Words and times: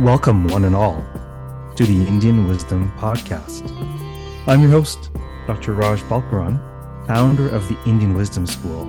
Welcome, 0.00 0.48
one 0.48 0.64
and 0.64 0.74
all, 0.74 1.04
to 1.76 1.84
the 1.84 2.08
Indian 2.08 2.48
Wisdom 2.48 2.90
Podcast. 2.96 3.70
I'm 4.46 4.62
your 4.62 4.70
host, 4.70 5.10
Dr. 5.46 5.74
Raj 5.74 6.00
Balkaran, 6.04 6.58
founder 7.06 7.50
of 7.50 7.68
the 7.68 7.78
Indian 7.84 8.14
Wisdom 8.14 8.46
School. 8.46 8.86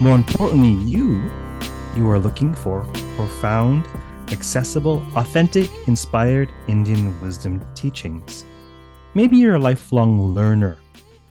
More 0.00 0.14
importantly, 0.14 0.74
you, 0.88 1.28
you 1.96 2.08
are 2.08 2.20
looking 2.20 2.54
for 2.54 2.84
profound, 3.16 3.84
accessible, 4.30 5.04
authentic, 5.16 5.72
inspired 5.88 6.52
Indian 6.68 7.20
wisdom 7.20 7.60
teachings. 7.74 8.44
Maybe 9.14 9.38
you're 9.38 9.56
a 9.56 9.58
lifelong 9.58 10.34
learner, 10.34 10.78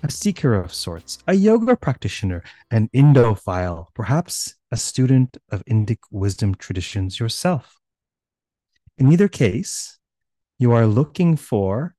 a 0.04 0.12
seeker 0.12 0.54
of 0.54 0.74
sorts, 0.74 1.20
a 1.28 1.34
yoga 1.34 1.78
practitioner, 1.78 2.44
an 2.71 2.89
Indophile, 2.94 3.88
perhaps 3.96 4.55
a 4.70 4.76
student 4.76 5.38
of 5.50 5.64
Indic 5.64 6.00
wisdom 6.11 6.55
traditions 6.55 7.21
yourself. 7.21 7.78
In 8.97 9.11
either 9.11 9.28
case, 9.28 10.00
you 10.57 10.71
are 10.71 10.87
looking 10.87 11.38
for, 11.38 11.96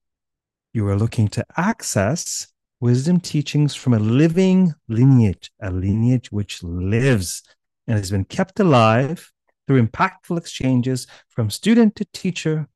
you 0.72 0.86
are 0.88 0.96
looking 0.96 1.28
to 1.28 1.44
access 1.56 2.48
wisdom 2.80 3.20
teachings 3.20 3.74
from 3.74 3.94
a 3.94 3.98
living 3.98 4.74
lineage, 4.88 5.50
a 5.60 5.70
lineage 5.70 6.32
which 6.32 6.62
lives 6.62 7.42
and 7.86 7.96
has 7.96 8.10
been 8.10 8.24
kept 8.24 8.58
alive 8.58 9.32
through 9.66 9.86
impactful 9.86 10.36
exchanges 10.36 11.06
from 11.28 11.50
student 11.50 11.94
to 11.96 12.04
teacher 12.12 12.68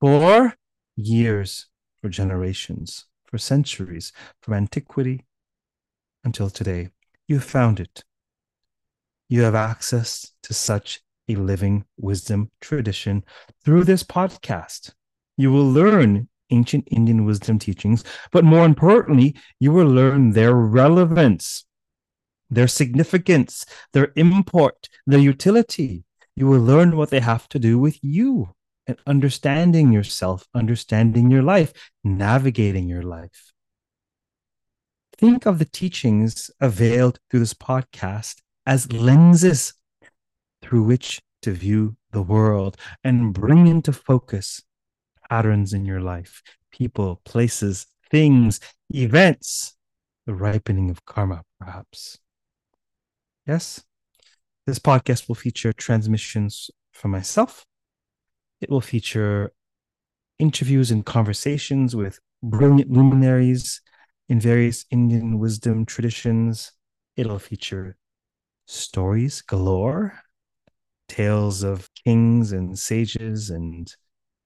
for 0.00 0.54
years, 0.96 1.66
for 2.00 2.08
generations, 2.08 3.06
for 3.24 3.38
centuries, 3.38 4.12
from 4.40 4.54
antiquity 4.54 5.26
until 6.24 6.50
today. 6.50 6.90
You 7.28 7.40
found 7.40 7.78
it. 7.78 8.04
You 9.28 9.42
have 9.42 9.54
access 9.54 10.32
to 10.42 10.54
such 10.54 11.02
a 11.28 11.34
living 11.36 11.84
wisdom 11.96 12.50
tradition 12.60 13.24
through 13.64 13.84
this 13.84 14.02
podcast. 14.02 14.92
You 15.36 15.52
will 15.52 15.70
learn 15.70 16.28
ancient 16.50 16.88
Indian 16.90 17.24
wisdom 17.24 17.58
teachings, 17.58 18.04
but 18.32 18.44
more 18.44 18.64
importantly, 18.64 19.36
you 19.60 19.72
will 19.72 19.86
learn 19.86 20.32
their 20.32 20.54
relevance, 20.54 21.66
their 22.50 22.68
significance, 22.68 23.66
their 23.92 24.12
import, 24.16 24.88
their 25.06 25.20
utility. 25.20 26.04
You 26.34 26.46
will 26.46 26.60
learn 26.60 26.96
what 26.96 27.10
they 27.10 27.20
have 27.20 27.48
to 27.50 27.58
do 27.58 27.78
with 27.78 27.98
you 28.02 28.54
and 28.86 28.96
understanding 29.06 29.92
yourself, 29.92 30.46
understanding 30.54 31.30
your 31.30 31.42
life, 31.42 31.72
navigating 32.02 32.88
your 32.88 33.02
life. 33.02 33.52
Think 35.16 35.46
of 35.46 35.58
the 35.58 35.64
teachings 35.66 36.50
availed 36.60 37.18
through 37.28 37.40
this 37.40 37.54
podcast 37.54 38.36
as 38.66 38.92
lenses 38.92 39.74
through 40.62 40.82
which 40.82 41.20
to 41.42 41.52
view 41.52 41.96
the 42.12 42.22
world 42.22 42.76
and 43.04 43.32
bring 43.32 43.66
into 43.66 43.92
focus 43.92 44.62
patterns 45.28 45.72
in 45.72 45.84
your 45.84 46.00
life, 46.00 46.42
people, 46.70 47.20
places, 47.24 47.86
things, 48.10 48.60
events, 48.90 49.76
the 50.26 50.34
ripening 50.34 50.90
of 50.90 51.04
karma, 51.04 51.42
perhaps. 51.60 52.18
Yes, 53.46 53.82
this 54.66 54.78
podcast 54.78 55.28
will 55.28 55.34
feature 55.34 55.72
transmissions 55.72 56.70
from 56.92 57.10
myself. 57.10 57.64
It 58.60 58.70
will 58.70 58.80
feature 58.80 59.52
interviews 60.38 60.90
and 60.90 61.04
conversations 61.04 61.94
with 61.94 62.20
brilliant 62.42 62.90
luminaries 62.90 63.80
in 64.28 64.40
various 64.40 64.84
Indian 64.90 65.38
wisdom 65.38 65.86
traditions. 65.86 66.72
It'll 67.16 67.38
feature 67.38 67.96
stories 68.66 69.40
galore 69.40 70.20
tales 71.08 71.62
of 71.62 71.90
kings 72.04 72.52
and 72.52 72.78
sages 72.78 73.50
and 73.50 73.94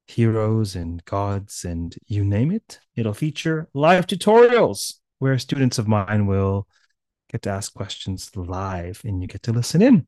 heroes 0.06 0.76
and 0.76 1.04
gods 1.04 1.64
and 1.64 1.94
you 2.06 2.24
name 2.24 2.50
it. 2.50 2.80
It'll 2.96 3.14
feature 3.14 3.68
live 3.74 4.06
tutorials 4.06 4.94
where 5.18 5.38
students 5.38 5.78
of 5.78 5.88
mine 5.88 6.26
will 6.26 6.66
get 7.30 7.42
to 7.42 7.50
ask 7.50 7.72
questions 7.72 8.30
live 8.36 9.00
and 9.04 9.22
you 9.22 9.28
get 9.28 9.42
to 9.44 9.52
listen 9.52 9.82
in. 9.82 10.06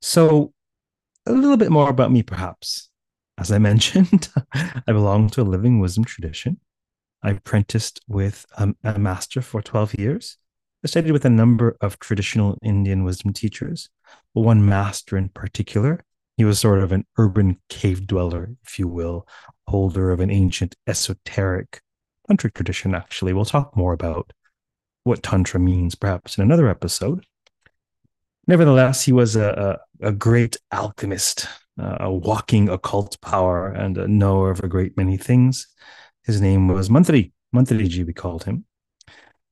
So, 0.00 0.52
a 1.26 1.32
little 1.32 1.56
bit 1.56 1.70
more 1.70 1.90
about 1.90 2.12
me, 2.12 2.22
perhaps. 2.22 2.88
As 3.38 3.50
I 3.50 3.58
mentioned, 3.70 4.28
I 4.54 4.82
belong 4.86 5.28
to 5.30 5.42
a 5.42 5.44
living 5.44 5.80
wisdom 5.80 6.04
tradition. 6.04 6.60
I 7.22 7.30
apprenticed 7.30 8.00
with 8.06 8.46
a, 8.56 8.74
a 8.84 8.98
master 8.98 9.42
for 9.42 9.60
12 9.60 9.94
years. 9.98 10.38
I 10.84 10.88
studied 10.88 11.12
with 11.12 11.24
a 11.24 11.30
number 11.30 11.76
of 11.80 11.98
traditional 11.98 12.58
Indian 12.62 13.02
wisdom 13.04 13.32
teachers, 13.32 13.88
but 14.34 14.42
one 14.42 14.64
master 14.64 15.16
in 15.16 15.30
particular. 15.30 16.04
He 16.36 16.44
was 16.44 16.60
sort 16.60 16.82
of 16.82 16.92
an 16.92 17.06
urban 17.16 17.58
cave 17.70 18.06
dweller, 18.06 18.50
if 18.62 18.78
you 18.78 18.86
will, 18.86 19.26
holder 19.66 20.10
of 20.10 20.20
an 20.20 20.30
ancient 20.30 20.76
esoteric 20.86 21.80
tantric 22.28 22.54
tradition, 22.54 22.94
actually. 22.94 23.32
We'll 23.32 23.46
talk 23.46 23.74
more 23.76 23.94
about 23.94 24.32
what 25.04 25.22
Tantra 25.22 25.58
means 25.58 25.94
perhaps 25.94 26.36
in 26.36 26.42
another 26.42 26.68
episode. 26.68 27.24
Nevertheless, 28.46 29.04
he 29.04 29.12
was 29.12 29.34
a, 29.34 29.78
a, 30.00 30.08
a 30.08 30.12
great 30.12 30.56
alchemist, 30.72 31.48
uh, 31.80 31.96
a 32.00 32.12
walking 32.12 32.68
occult 32.68 33.20
power, 33.20 33.68
and 33.68 33.96
a 33.96 34.06
knower 34.06 34.50
of 34.50 34.60
a 34.60 34.68
great 34.68 34.96
many 34.96 35.16
things. 35.16 35.66
His 36.24 36.40
name 36.40 36.68
was 36.68 36.88
Mantri, 36.88 37.32
Mantriji, 37.54 38.06
we 38.06 38.12
called 38.12 38.44
him. 38.44 38.65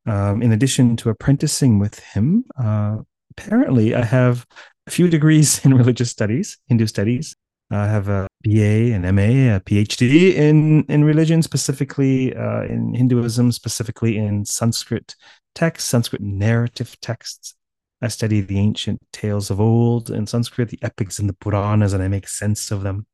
Um, 0.06 0.42
in 0.42 0.52
addition 0.52 0.96
to 0.98 1.10
apprenticing 1.10 1.78
with 1.78 1.98
him, 1.98 2.44
uh, 2.58 2.98
apparently 3.30 3.94
I 3.94 4.04
have 4.04 4.46
a 4.86 4.90
few 4.90 5.08
degrees 5.08 5.60
in 5.64 5.74
religious 5.74 6.10
studies, 6.10 6.58
Hindu 6.68 6.86
studies. 6.86 7.36
I 7.70 7.86
have 7.86 8.08
a 8.08 8.28
BA, 8.42 8.92
an 8.92 9.02
MA, 9.02 9.56
a 9.56 9.60
PhD 9.60 10.34
in, 10.34 10.84
in 10.84 11.02
religion, 11.02 11.42
specifically 11.42 12.34
uh, 12.36 12.64
in 12.64 12.94
Hinduism, 12.94 13.52
specifically 13.52 14.18
in 14.18 14.44
Sanskrit 14.44 15.16
texts, 15.54 15.88
Sanskrit 15.88 16.20
narrative 16.20 17.00
texts. 17.00 17.54
I 18.02 18.08
study 18.08 18.42
the 18.42 18.58
ancient 18.58 19.00
tales 19.12 19.50
of 19.50 19.60
old 19.60 20.10
in 20.10 20.26
Sanskrit, 20.26 20.68
the 20.68 20.78
epics 20.82 21.18
and 21.18 21.28
the 21.28 21.32
Puranas, 21.32 21.94
and 21.94 22.02
I 22.02 22.08
make 22.08 22.28
sense 22.28 22.70
of 22.70 22.82
them. 22.82 23.06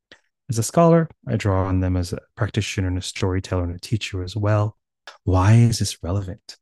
As 0.49 0.57
a 0.57 0.63
scholar, 0.63 1.09
I 1.27 1.37
draw 1.37 1.65
on 1.65 1.79
them 1.79 1.95
as 1.95 2.11
a 2.11 2.19
practitioner 2.35 2.89
and 2.89 2.97
a 2.97 3.01
storyteller 3.01 3.63
and 3.63 3.75
a 3.75 3.79
teacher 3.79 4.21
as 4.21 4.35
well. 4.35 4.77
Why 5.23 5.53
is 5.53 5.79
this 5.79 6.03
relevant? 6.03 6.57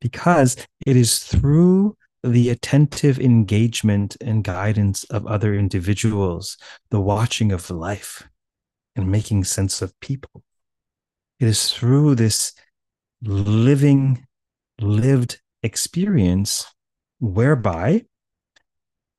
Because 0.00 0.56
it 0.86 0.96
is 0.96 1.18
through 1.20 1.96
the 2.22 2.50
attentive 2.50 3.18
engagement 3.18 4.16
and 4.20 4.42
guidance 4.42 5.04
of 5.04 5.26
other 5.26 5.54
individuals, 5.54 6.56
the 6.90 7.00
watching 7.00 7.52
of 7.52 7.70
life 7.70 8.28
and 8.96 9.10
making 9.10 9.44
sense 9.44 9.82
of 9.82 9.98
people. 10.00 10.42
It 11.38 11.46
is 11.46 11.72
through 11.72 12.14
this 12.14 12.52
living, 13.22 14.26
lived 14.80 15.40
experience 15.62 16.66
whereby 17.20 18.04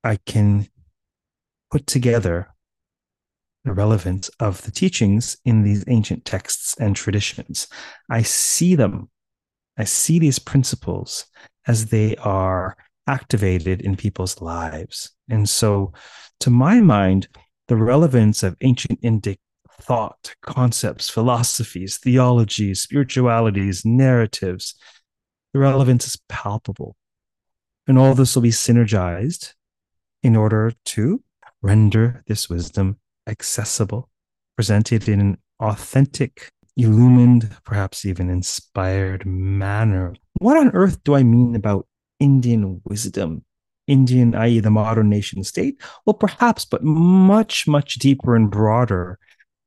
I 0.03 0.17
can 0.25 0.67
put 1.71 1.87
together 1.87 2.49
the 3.63 3.73
relevance 3.73 4.29
of 4.39 4.61
the 4.63 4.71
teachings 4.71 5.37
in 5.43 5.63
these 5.63 5.83
ancient 5.87 6.25
texts 6.25 6.75
and 6.79 6.95
traditions. 6.95 7.67
I 8.09 8.21
see 8.21 8.75
them 8.75 9.09
I 9.77 9.83
see 9.83 10.19
these 10.19 10.39
principles 10.39 11.25
as 11.67 11.87
they 11.87 12.15
are 12.17 12.75
activated 13.07 13.81
in 13.81 13.95
people's 13.95 14.41
lives. 14.41 15.11
And 15.29 15.47
so, 15.47 15.93
to 16.41 16.49
my 16.49 16.81
mind, 16.81 17.27
the 17.67 17.75
relevance 17.75 18.43
of 18.43 18.57
ancient 18.61 19.01
Indic 19.01 19.37
thought, 19.81 20.35
concepts, 20.41 21.09
philosophies, 21.09 21.97
theologies, 21.97 22.81
spiritualities, 22.81 23.85
narratives, 23.85 24.75
the 25.53 25.59
relevance 25.59 26.07
is 26.07 26.17
palpable. 26.27 26.95
And 27.87 27.97
all 27.97 28.13
this 28.13 28.35
will 28.35 28.41
be 28.41 28.49
synergized 28.49 29.53
in 30.23 30.35
order 30.35 30.73
to 30.85 31.23
render 31.61 32.23
this 32.27 32.49
wisdom 32.49 32.97
accessible, 33.27 34.09
presented 34.55 35.07
in 35.07 35.19
an 35.21 35.37
authentic 35.59 36.49
illumined, 36.77 37.49
perhaps 37.65 38.05
even 38.05 38.29
inspired 38.29 39.25
manner. 39.25 40.15
What 40.39 40.57
on 40.57 40.71
earth 40.71 41.03
do 41.03 41.15
I 41.15 41.23
mean 41.23 41.55
about 41.55 41.87
Indian 42.19 42.81
wisdom? 42.85 43.43
Indian, 43.87 44.35
i.e., 44.35 44.59
the 44.59 44.69
modern 44.69 45.09
nation 45.09 45.43
state? 45.43 45.81
Well, 46.05 46.13
perhaps, 46.13 46.65
but 46.65 46.83
much, 46.83 47.67
much 47.67 47.95
deeper 47.95 48.35
and 48.35 48.51
broader 48.51 49.17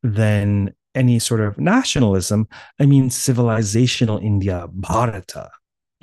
than 0.02 0.74
any 0.94 1.18
sort 1.18 1.40
of 1.40 1.58
nationalism. 1.58 2.48
I 2.78 2.86
mean, 2.86 3.08
civilizational 3.08 4.22
India, 4.22 4.66
Bharata, 4.70 5.50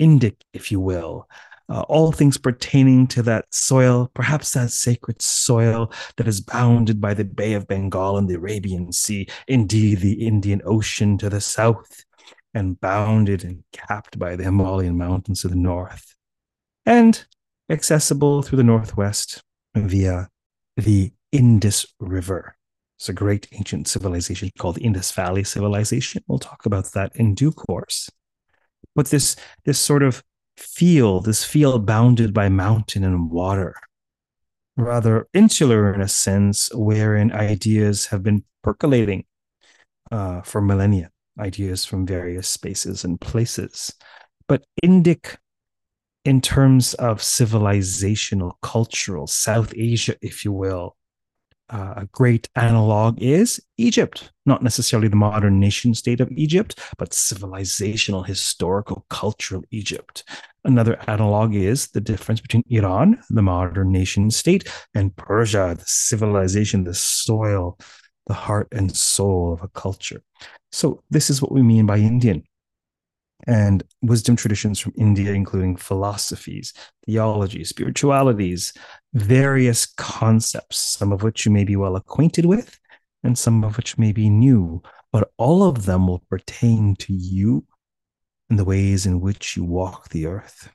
Indic, 0.00 0.36
if 0.52 0.72
you 0.72 0.80
will, 0.80 1.28
uh, 1.68 1.82
all 1.82 2.12
things 2.12 2.38
pertaining 2.38 3.06
to 3.08 3.22
that 3.22 3.44
soil, 3.50 4.10
perhaps 4.14 4.52
that 4.52 4.70
sacred 4.70 5.20
soil 5.20 5.92
that 6.16 6.26
is 6.26 6.40
bounded 6.40 7.00
by 7.00 7.14
the 7.14 7.24
Bay 7.24 7.52
of 7.52 7.68
Bengal 7.68 8.16
and 8.16 8.28
the 8.28 8.34
Arabian 8.34 8.92
Sea, 8.92 9.28
indeed 9.46 9.98
the 9.98 10.26
Indian 10.26 10.62
Ocean 10.64 11.18
to 11.18 11.28
the 11.28 11.40
south, 11.40 12.04
and 12.54 12.80
bounded 12.80 13.44
and 13.44 13.62
capped 13.72 14.18
by 14.18 14.34
the 14.34 14.44
Himalayan 14.44 14.96
mountains 14.96 15.42
to 15.42 15.48
the 15.48 15.56
north, 15.56 16.14
and 16.86 17.24
accessible 17.70 18.42
through 18.42 18.56
the 18.56 18.64
northwest 18.64 19.42
via 19.74 20.28
the 20.76 21.12
Indus 21.32 21.86
River. 22.00 22.56
It's 22.98 23.08
a 23.08 23.12
great 23.12 23.46
ancient 23.52 23.86
civilization 23.86 24.50
called 24.58 24.76
the 24.76 24.84
Indus 24.84 25.12
Valley 25.12 25.44
Civilization. 25.44 26.24
We'll 26.26 26.38
talk 26.38 26.66
about 26.66 26.92
that 26.92 27.14
in 27.14 27.34
due 27.34 27.52
course. 27.52 28.10
But 28.94 29.08
this, 29.08 29.36
this 29.64 29.78
sort 29.78 30.02
of 30.02 30.24
field, 30.58 31.24
this 31.24 31.44
field 31.44 31.86
bounded 31.86 32.34
by 32.34 32.48
mountain 32.48 33.04
and 33.04 33.30
water, 33.30 33.74
rather 34.76 35.26
insular 35.32 35.94
in 35.94 36.00
a 36.00 36.08
sense, 36.08 36.70
wherein 36.74 37.32
ideas 37.32 38.06
have 38.06 38.22
been 38.22 38.44
percolating 38.62 39.24
uh, 40.10 40.42
for 40.42 40.60
millennia, 40.60 41.10
ideas 41.38 41.84
from 41.84 42.06
various 42.06 42.48
spaces 42.48 43.04
and 43.04 43.20
places. 43.20 43.94
But 44.46 44.64
Indic, 44.84 45.36
in 46.24 46.40
terms 46.40 46.94
of 46.94 47.20
civilizational, 47.20 48.52
cultural, 48.62 49.26
South 49.26 49.72
Asia, 49.76 50.16
if 50.20 50.44
you 50.44 50.52
will, 50.52 50.96
uh, 51.70 51.94
a 51.96 52.06
great 52.12 52.48
analog 52.56 53.20
is 53.20 53.60
Egypt, 53.76 54.32
not 54.46 54.62
necessarily 54.62 55.08
the 55.08 55.16
modern 55.16 55.60
nation 55.60 55.94
state 55.94 56.20
of 56.20 56.30
Egypt, 56.32 56.78
but 56.98 57.10
civilizational, 57.10 58.26
historical, 58.26 59.04
cultural 59.10 59.62
Egypt. 59.70 60.24
Another 60.64 60.98
analog 61.08 61.54
is 61.54 61.88
the 61.88 62.00
difference 62.00 62.40
between 62.40 62.64
Iran, 62.68 63.22
the 63.30 63.42
modern 63.42 63.92
nation 63.92 64.30
state, 64.30 64.68
and 64.94 65.14
Persia, 65.16 65.76
the 65.78 65.84
civilization, 65.86 66.84
the 66.84 66.94
soil, 66.94 67.78
the 68.26 68.34
heart 68.34 68.68
and 68.72 68.94
soul 68.94 69.52
of 69.52 69.62
a 69.62 69.68
culture. 69.68 70.22
So, 70.70 71.02
this 71.10 71.30
is 71.30 71.40
what 71.40 71.52
we 71.52 71.62
mean 71.62 71.86
by 71.86 71.98
Indian 71.98 72.44
and 73.48 73.82
wisdom 74.02 74.36
traditions 74.36 74.78
from 74.78 74.92
India, 74.98 75.32
including 75.32 75.74
philosophies, 75.74 76.74
theology, 77.06 77.64
spiritualities, 77.64 78.74
various 79.14 79.86
concepts, 79.86 80.76
some 80.76 81.12
of 81.12 81.22
which 81.22 81.46
you 81.46 81.50
may 81.50 81.64
be 81.64 81.74
well 81.74 81.96
acquainted 81.96 82.44
with, 82.44 82.78
and 83.24 83.38
some 83.38 83.64
of 83.64 83.78
which 83.78 83.96
may 83.96 84.12
be 84.12 84.28
new, 84.28 84.82
but 85.12 85.30
all 85.38 85.62
of 85.62 85.86
them 85.86 86.06
will 86.06 86.22
pertain 86.28 86.94
to 86.96 87.14
you 87.14 87.64
and 88.50 88.58
the 88.58 88.64
ways 88.64 89.06
in 89.06 89.18
which 89.18 89.56
you 89.56 89.64
walk 89.64 90.10
the 90.10 90.26
earth 90.26 90.70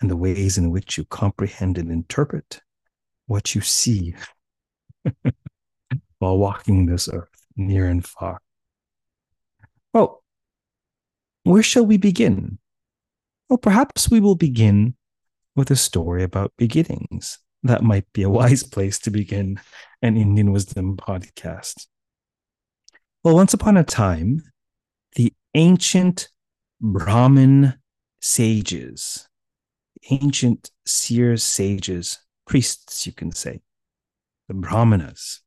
and 0.00 0.10
the 0.10 0.16
ways 0.16 0.58
in 0.58 0.70
which 0.70 0.98
you 0.98 1.04
comprehend 1.04 1.78
and 1.78 1.92
interpret 1.92 2.60
what 3.26 3.54
you 3.54 3.60
see 3.60 4.16
while 6.18 6.38
walking 6.38 6.86
this 6.86 7.08
earth 7.12 7.46
near 7.56 7.86
and 7.86 8.04
far. 8.04 8.40
Well, 9.94 10.24
where 11.48 11.62
shall 11.62 11.86
we 11.86 11.96
begin? 11.96 12.58
Well, 13.48 13.58
perhaps 13.58 14.10
we 14.10 14.20
will 14.20 14.34
begin 14.34 14.94
with 15.56 15.70
a 15.70 15.76
story 15.76 16.22
about 16.22 16.52
beginnings. 16.58 17.38
That 17.62 17.82
might 17.82 18.04
be 18.12 18.22
a 18.22 18.30
wise 18.40 18.62
place 18.62 18.98
to 19.00 19.10
begin 19.10 19.60
an 20.02 20.16
Indian 20.16 20.52
wisdom 20.52 20.96
podcast. 20.96 21.86
Well, 23.24 23.34
once 23.34 23.54
upon 23.54 23.76
a 23.76 23.84
time, 23.84 24.42
the 25.16 25.32
ancient 25.54 26.28
Brahmin 26.80 27.74
sages, 28.20 29.28
ancient 30.10 30.70
seers, 30.86 31.42
sages, 31.42 32.18
priests, 32.46 33.06
you 33.06 33.12
can 33.12 33.32
say, 33.32 33.60
the 34.48 34.54
Brahmanas, 34.54 35.40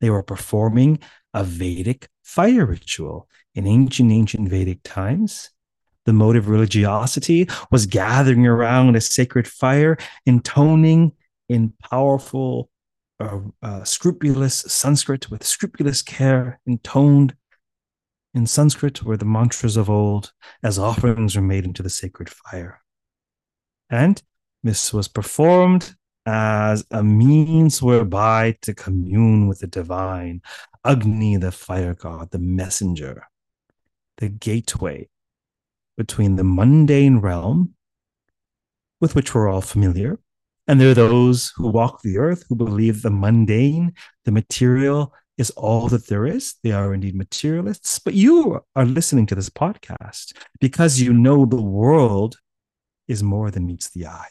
they 0.00 0.10
were 0.10 0.22
performing 0.22 1.00
a 1.34 1.44
Vedic 1.44 2.08
fire 2.28 2.66
ritual 2.66 3.26
in 3.54 3.66
ancient, 3.66 4.12
ancient 4.12 4.48
Vedic 4.50 4.80
times. 4.84 5.50
The 6.04 6.12
mode 6.12 6.36
of 6.36 6.48
religiosity 6.48 7.48
was 7.70 7.86
gathering 7.86 8.46
around 8.46 8.96
a 8.96 9.00
sacred 9.00 9.48
fire, 9.48 9.96
intoning 10.26 11.12
in 11.48 11.72
powerful, 11.90 12.70
uh, 13.18 13.40
uh, 13.62 13.82
scrupulous 13.84 14.56
Sanskrit 14.56 15.30
with 15.30 15.42
scrupulous 15.42 16.02
care, 16.02 16.60
intoned 16.66 17.34
in 18.34 18.46
Sanskrit 18.46 19.02
were 19.02 19.16
the 19.16 19.24
mantras 19.24 19.78
of 19.78 19.88
old 19.88 20.32
as 20.62 20.78
offerings 20.78 21.34
were 21.34 21.42
made 21.42 21.64
into 21.64 21.82
the 21.82 21.90
sacred 21.90 22.28
fire. 22.28 22.82
And 23.88 24.22
this 24.62 24.92
was 24.92 25.08
performed 25.08 25.96
as 26.28 26.84
a 26.90 27.02
means 27.02 27.80
whereby 27.80 28.54
to 28.60 28.74
commune 28.74 29.48
with 29.48 29.60
the 29.60 29.66
divine, 29.66 30.42
Agni, 30.84 31.38
the 31.38 31.50
fire 31.50 31.94
god, 31.94 32.30
the 32.32 32.38
messenger, 32.38 33.26
the 34.18 34.28
gateway 34.28 35.08
between 35.96 36.36
the 36.36 36.44
mundane 36.44 37.16
realm, 37.20 37.74
with 39.00 39.14
which 39.14 39.34
we're 39.34 39.48
all 39.48 39.62
familiar, 39.62 40.18
and 40.66 40.78
there 40.78 40.90
are 40.90 40.94
those 40.94 41.50
who 41.56 41.68
walk 41.68 42.02
the 42.02 42.18
earth 42.18 42.44
who 42.46 42.56
believe 42.56 43.00
the 43.00 43.10
mundane, 43.10 43.94
the 44.26 44.32
material, 44.32 45.14
is 45.38 45.48
all 45.52 45.88
that 45.88 46.08
there 46.08 46.26
is. 46.26 46.56
They 46.62 46.72
are 46.72 46.92
indeed 46.92 47.14
materialists. 47.14 47.98
But 48.00 48.12
you 48.12 48.60
are 48.76 48.84
listening 48.84 49.24
to 49.28 49.34
this 49.34 49.48
podcast 49.48 50.36
because 50.60 51.00
you 51.00 51.14
know 51.14 51.46
the 51.46 51.62
world 51.62 52.36
is 53.06 53.22
more 53.22 53.50
than 53.50 53.64
meets 53.64 53.88
the 53.88 54.08
eye 54.08 54.28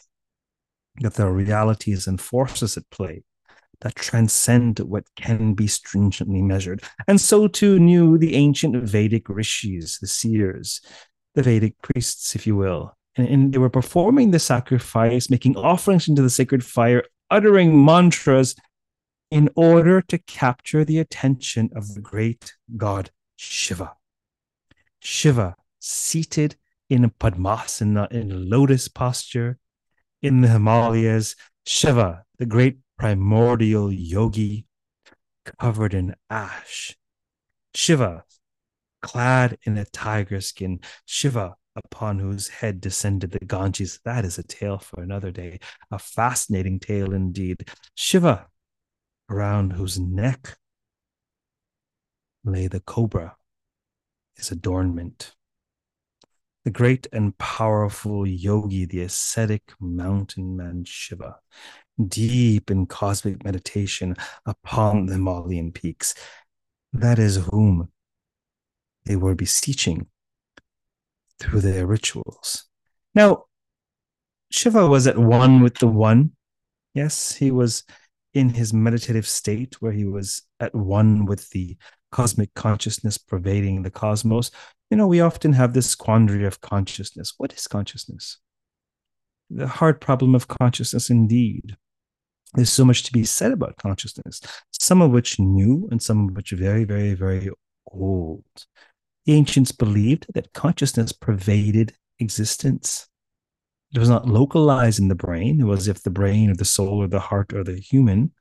that 1.00 1.14
there 1.14 1.26
are 1.26 1.32
realities 1.32 2.06
and 2.06 2.20
forces 2.20 2.76
at 2.76 2.88
play 2.90 3.22
that 3.80 3.94
transcend 3.94 4.80
what 4.80 5.04
can 5.14 5.54
be 5.54 5.66
stringently 5.66 6.42
measured. 6.42 6.82
And 7.06 7.20
so 7.20 7.46
too 7.46 7.78
knew 7.78 8.18
the 8.18 8.34
ancient 8.34 8.76
Vedic 8.84 9.28
rishis, 9.28 9.98
the 10.00 10.06
seers, 10.06 10.80
the 11.34 11.42
Vedic 11.42 11.74
priests, 11.82 12.34
if 12.34 12.46
you 12.46 12.56
will. 12.56 12.96
And, 13.16 13.28
and 13.28 13.52
they 13.52 13.58
were 13.58 13.70
performing 13.70 14.30
the 14.30 14.38
sacrifice, 14.40 15.30
making 15.30 15.56
offerings 15.56 16.08
into 16.08 16.22
the 16.22 16.30
sacred 16.30 16.64
fire, 16.64 17.04
uttering 17.30 17.84
mantras 17.84 18.56
in 19.30 19.48
order 19.54 20.00
to 20.02 20.18
capture 20.18 20.84
the 20.84 20.98
attention 20.98 21.70
of 21.74 21.94
the 21.94 22.00
great 22.00 22.54
god 22.76 23.10
Shiva. 23.36 23.92
Shiva, 25.00 25.54
seated 25.78 26.56
in 26.90 27.04
a 27.04 27.08
padmasana, 27.08 28.10
in 28.10 28.32
a 28.32 28.36
lotus 28.36 28.88
posture, 28.88 29.58
in 30.22 30.40
the 30.40 30.48
Himalayas, 30.48 31.36
Shiva, 31.66 32.24
the 32.38 32.46
great 32.46 32.78
primordial 32.98 33.92
yogi, 33.92 34.66
covered 35.60 35.94
in 35.94 36.14
ash. 36.28 36.96
Shiva, 37.74 38.24
clad 39.02 39.58
in 39.62 39.78
a 39.78 39.84
tiger 39.84 40.40
skin. 40.40 40.80
Shiva, 41.04 41.54
upon 41.76 42.18
whose 42.18 42.48
head 42.48 42.80
descended 42.80 43.30
the 43.30 43.38
Ganges. 43.40 44.00
That 44.04 44.24
is 44.24 44.38
a 44.38 44.42
tale 44.42 44.78
for 44.78 45.00
another 45.00 45.30
day, 45.30 45.60
a 45.90 45.98
fascinating 45.98 46.80
tale 46.80 47.12
indeed. 47.12 47.68
Shiva, 47.94 48.48
around 49.30 49.72
whose 49.72 49.98
neck 49.98 50.58
lay 52.44 52.66
the 52.66 52.80
cobra, 52.80 53.36
his 54.36 54.50
adornment 54.50 55.34
the 56.68 56.72
great 56.72 57.06
and 57.14 57.38
powerful 57.38 58.26
yogi, 58.26 58.84
the 58.84 59.00
ascetic 59.00 59.62
mountain 59.80 60.54
man 60.54 60.84
Shiva, 60.84 61.36
deep 62.08 62.70
in 62.70 62.84
cosmic 62.84 63.42
meditation 63.42 64.14
upon 64.44 65.06
the 65.06 65.14
Himalayan 65.14 65.72
peaks. 65.72 66.12
That 66.92 67.18
is 67.18 67.36
whom 67.36 67.88
they 69.06 69.16
were 69.16 69.34
beseeching 69.34 70.08
through 71.40 71.62
their 71.62 71.86
rituals. 71.86 72.66
Now, 73.14 73.44
Shiva 74.50 74.86
was 74.86 75.06
at 75.06 75.16
one 75.16 75.62
with 75.62 75.78
the 75.78 75.88
one. 75.88 76.32
Yes, 76.92 77.34
he 77.34 77.50
was 77.50 77.84
in 78.34 78.50
his 78.50 78.74
meditative 78.74 79.26
state 79.26 79.80
where 79.80 79.92
he 79.92 80.04
was 80.04 80.42
at 80.60 80.74
one 80.74 81.24
with 81.24 81.48
the 81.48 81.78
cosmic 82.12 82.52
consciousness 82.52 83.16
pervading 83.16 83.84
the 83.84 83.90
cosmos 83.90 84.50
you 84.90 84.96
know, 84.96 85.06
we 85.06 85.20
often 85.20 85.52
have 85.52 85.74
this 85.74 85.94
quandary 85.94 86.44
of 86.44 86.60
consciousness. 86.60 87.34
What 87.36 87.52
is 87.52 87.66
consciousness? 87.66 88.38
The 89.50 89.66
hard 89.66 90.00
problem 90.00 90.34
of 90.34 90.48
consciousness, 90.48 91.10
indeed. 91.10 91.76
There's 92.54 92.72
so 92.72 92.84
much 92.84 93.02
to 93.04 93.12
be 93.12 93.24
said 93.24 93.52
about 93.52 93.76
consciousness, 93.76 94.40
some 94.72 95.02
of 95.02 95.10
which 95.10 95.38
new 95.38 95.88
and 95.90 96.02
some 96.02 96.28
of 96.28 96.36
which 96.36 96.50
very, 96.50 96.84
very, 96.84 97.14
very 97.14 97.50
old. 97.92 98.44
The 99.26 99.34
ancients 99.34 99.72
believed 99.72 100.26
that 100.32 100.54
consciousness 100.54 101.12
pervaded 101.12 101.94
existence. 102.18 103.06
It 103.92 103.98
was 103.98 104.08
not 104.08 104.26
localized 104.26 104.98
in 104.98 105.08
the 105.08 105.14
brain. 105.14 105.60
It 105.60 105.64
was 105.64 105.88
if 105.88 106.02
the 106.02 106.10
brain 106.10 106.50
or 106.50 106.54
the 106.54 106.64
soul 106.64 107.02
or 107.02 107.08
the 107.08 107.20
heart 107.20 107.52
or 107.52 107.64
the 107.64 107.78
human 107.78 108.32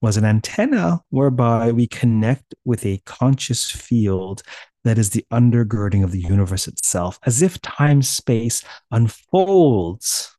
was 0.00 0.16
an 0.16 0.24
antenna 0.24 1.00
whereby 1.10 1.72
we 1.72 1.86
connect 1.86 2.54
with 2.64 2.84
a 2.84 3.00
conscious 3.06 3.70
field 3.70 4.42
that 4.84 4.98
is 4.98 5.10
the 5.10 5.24
undergirding 5.32 6.04
of 6.04 6.12
the 6.12 6.20
universe 6.20 6.68
itself, 6.68 7.18
as 7.24 7.42
if 7.42 7.60
time 7.62 8.02
space 8.02 8.62
unfolds 8.90 10.36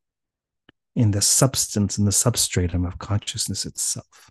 in 0.94 1.10
the 1.10 1.20
substance 1.20 1.98
and 1.98 2.06
the 2.06 2.12
substratum 2.12 2.86
of 2.86 2.98
consciousness 2.98 3.66
itself. 3.66 4.30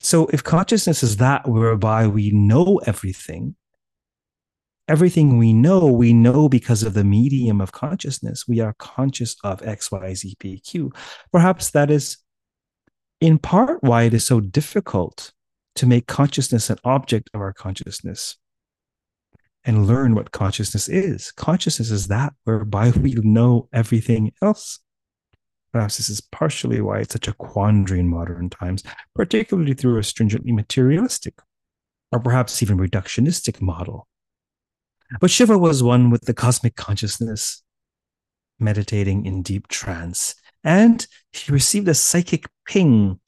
So, 0.00 0.26
if 0.32 0.42
consciousness 0.42 1.02
is 1.02 1.18
that 1.18 1.46
whereby 1.46 2.06
we 2.06 2.30
know 2.30 2.80
everything, 2.86 3.54
everything 4.88 5.38
we 5.38 5.52
know, 5.52 5.86
we 5.86 6.12
know 6.12 6.48
because 6.48 6.82
of 6.82 6.94
the 6.94 7.04
medium 7.04 7.60
of 7.60 7.72
consciousness. 7.72 8.48
We 8.48 8.60
are 8.60 8.74
conscious 8.78 9.36
of 9.44 9.62
X, 9.62 9.92
Y, 9.92 10.14
Z, 10.14 10.34
P, 10.40 10.58
Q. 10.58 10.92
Perhaps 11.32 11.70
that 11.70 11.90
is 11.90 12.18
in 13.20 13.38
part 13.38 13.82
why 13.82 14.02
it 14.02 14.14
is 14.14 14.26
so 14.26 14.40
difficult 14.40 15.32
to 15.76 15.86
make 15.86 16.06
consciousness 16.06 16.68
an 16.68 16.78
object 16.84 17.30
of 17.32 17.40
our 17.40 17.52
consciousness 17.52 18.36
and 19.64 19.86
learn 19.86 20.14
what 20.14 20.32
consciousness 20.32 20.88
is. 20.88 21.32
Consciousness 21.32 21.90
is 21.90 22.08
that 22.08 22.32
whereby 22.44 22.90
we 22.96 23.12
know 23.14 23.68
everything 23.72 24.32
else. 24.42 24.80
Perhaps 25.72 25.96
this 25.96 26.10
is 26.10 26.20
partially 26.20 26.80
why 26.80 26.98
it's 26.98 27.14
such 27.14 27.28
a 27.28 27.32
quandary 27.32 28.00
in 28.00 28.08
modern 28.08 28.50
times, 28.50 28.82
particularly 29.14 29.72
through 29.72 29.98
a 29.98 30.04
stringently 30.04 30.52
materialistic 30.52 31.34
or 32.10 32.20
perhaps 32.20 32.62
even 32.62 32.76
reductionistic 32.76 33.62
model. 33.62 34.06
But 35.20 35.30
Shiva 35.30 35.58
was 35.58 35.82
one 35.82 36.10
with 36.10 36.22
the 36.22 36.34
cosmic 36.34 36.76
consciousness, 36.76 37.62
meditating 38.58 39.24
in 39.24 39.42
deep 39.42 39.68
trance, 39.68 40.34
and 40.62 41.06
he 41.32 41.52
received 41.52 41.88
a 41.88 41.94
psychic 41.94 42.46
ping 42.66 43.18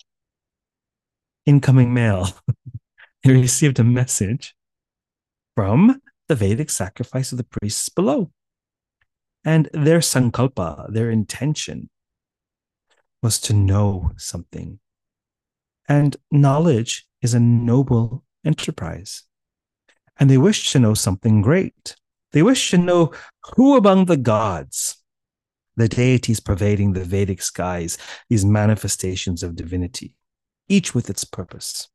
incoming 1.47 1.93
mail. 1.93 2.29
he 3.23 3.33
received 3.33 3.79
a 3.79 3.85
message 3.85 4.55
from 5.57 6.01
the 6.29 6.35
Vedic 6.35 6.71
sacrifice 6.71 7.33
of 7.33 7.39
the 7.39 7.45
priests 7.45 7.89
below. 7.89 8.31
And 9.45 9.69
their 9.73 9.99
sankalpa, 9.99 10.93
their 10.93 11.11
intention, 11.11 11.91
was 13.23 13.39
to 13.41 13.53
know 13.53 14.13
something. 14.17 14.81
And 15.89 16.17
knowledge 16.31 17.07
is 17.21 17.35
a 17.35 17.41
noble 17.41 18.25
enterprise. 18.45 19.25
And 20.19 20.31
they 20.31 20.39
wished 20.39 20.73
to 20.73 20.79
know 20.79 20.95
something 20.95 21.43
great. 21.43 21.97
They 22.33 22.43
wished 22.43 22.71
to 22.71 22.79
know 22.79 23.13
who 23.55 23.77
among 23.77 24.07
the 24.07 24.17
gods, 24.17 25.03
the 25.77 25.89
deities 25.89 26.41
pervading 26.41 26.93
the 26.93 27.05
Vedic 27.05 27.43
skies, 27.43 27.99
these 28.29 28.45
manifestations 28.45 29.43
of 29.43 29.57
divinity, 29.57 30.15
each 30.69 30.95
with 30.95 31.11
its 31.11 31.25
purpose, 31.25 31.89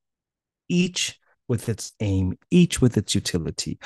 each 0.67 1.19
with 1.49 1.67
its 1.67 1.91
aim, 1.99 2.37
each 2.51 2.79
with 2.79 2.95
its 2.95 3.13
utility. 3.13 3.79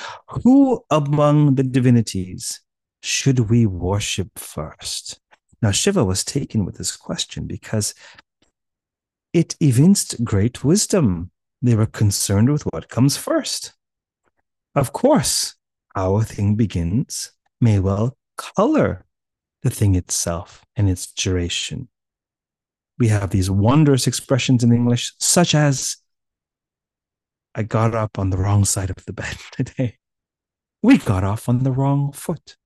Who 0.44 0.84
among 0.90 1.56
the 1.56 1.64
divinities 1.64 2.60
should 3.02 3.50
we 3.50 3.66
worship 3.66 4.38
first? 4.38 5.18
Now, 5.60 5.70
Shiva 5.70 6.04
was 6.04 6.24
taken 6.24 6.64
with 6.64 6.76
this 6.76 6.94
question 6.94 7.46
because 7.46 7.94
it 9.32 9.56
evinced 9.60 10.22
great 10.22 10.62
wisdom. 10.62 11.30
They 11.62 11.74
were 11.74 11.86
concerned 11.86 12.52
with 12.52 12.62
what 12.64 12.90
comes 12.90 13.16
first. 13.16 13.72
Of 14.74 14.92
course, 14.92 15.54
a 15.96 16.22
thing 16.22 16.54
begins 16.56 17.32
may 17.60 17.78
well 17.78 18.16
color 18.36 19.06
the 19.62 19.70
thing 19.70 19.94
itself 19.94 20.64
and 20.76 20.90
its 20.90 21.10
duration. 21.12 21.88
We 22.98 23.08
have 23.08 23.30
these 23.30 23.50
wondrous 23.50 24.06
expressions 24.06 24.62
in 24.62 24.72
English, 24.72 25.14
such 25.18 25.54
as, 25.54 25.96
I 27.54 27.62
got 27.62 27.94
up 27.94 28.18
on 28.18 28.30
the 28.30 28.36
wrong 28.36 28.64
side 28.64 28.90
of 28.90 29.04
the 29.04 29.12
bed 29.12 29.36
today. 29.52 29.98
We 30.82 30.98
got 30.98 31.24
off 31.24 31.48
on 31.48 31.62
the 31.62 31.72
wrong 31.72 32.12
foot. 32.12 32.56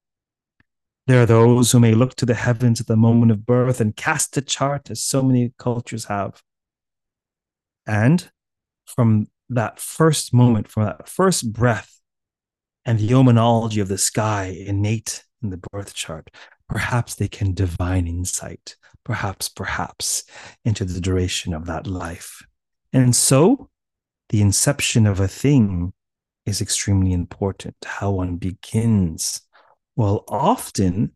There 1.07 1.23
are 1.23 1.27
those 1.27 1.73
who 1.73 1.81
may 1.81 1.95
look 1.95 2.17
to 2.17 2.27
the 2.27 2.35
heavens 2.35 2.81
at 2.81 2.87
the 2.87 2.97
moment 2.97 3.31
of 3.31 3.47
birth 3.47 3.81
and 3.81 3.97
cast 3.97 4.37
a 4.37 4.43
chart, 4.43 4.91
as 4.91 5.03
so 5.03 5.23
many 5.23 5.53
cultures 5.59 6.07
have. 6.07 6.43
And 7.87 8.31
from 8.85 9.29
that 9.49 9.81
first 9.81 10.35
moment, 10.35 10.69
from 10.69 10.85
that 10.85 11.09
first 11.09 11.53
breath, 11.53 11.99
and 12.85 12.99
the 12.99 13.11
omenology 13.11 13.83
of 13.83 13.89
the 13.89 13.99
sky 13.99 14.45
innate 14.67 15.25
in 15.43 15.51
the 15.51 15.61
birth 15.71 15.95
chart, 15.95 16.31
perhaps 16.69 17.15
they 17.15 17.29
can 17.29 17.53
divine 17.53 18.07
insight, 18.07 18.77
perhaps, 19.05 19.49
perhaps, 19.49 20.25
into 20.65 20.87
the 20.87 21.01
duration 21.01 21.53
of 21.53 21.67
that 21.67 21.87
life. 21.87 22.43
And 22.93 23.15
so, 23.15 23.69
the 24.29 24.41
inception 24.41 25.07
of 25.07 25.21
a 25.21 25.29
thing 25.29 25.93
is 26.45 26.61
extremely 26.61 27.13
important. 27.13 27.77
How 27.85 28.11
one 28.11 28.37
begins 28.37 29.43
will 29.97 30.25
often 30.29 31.13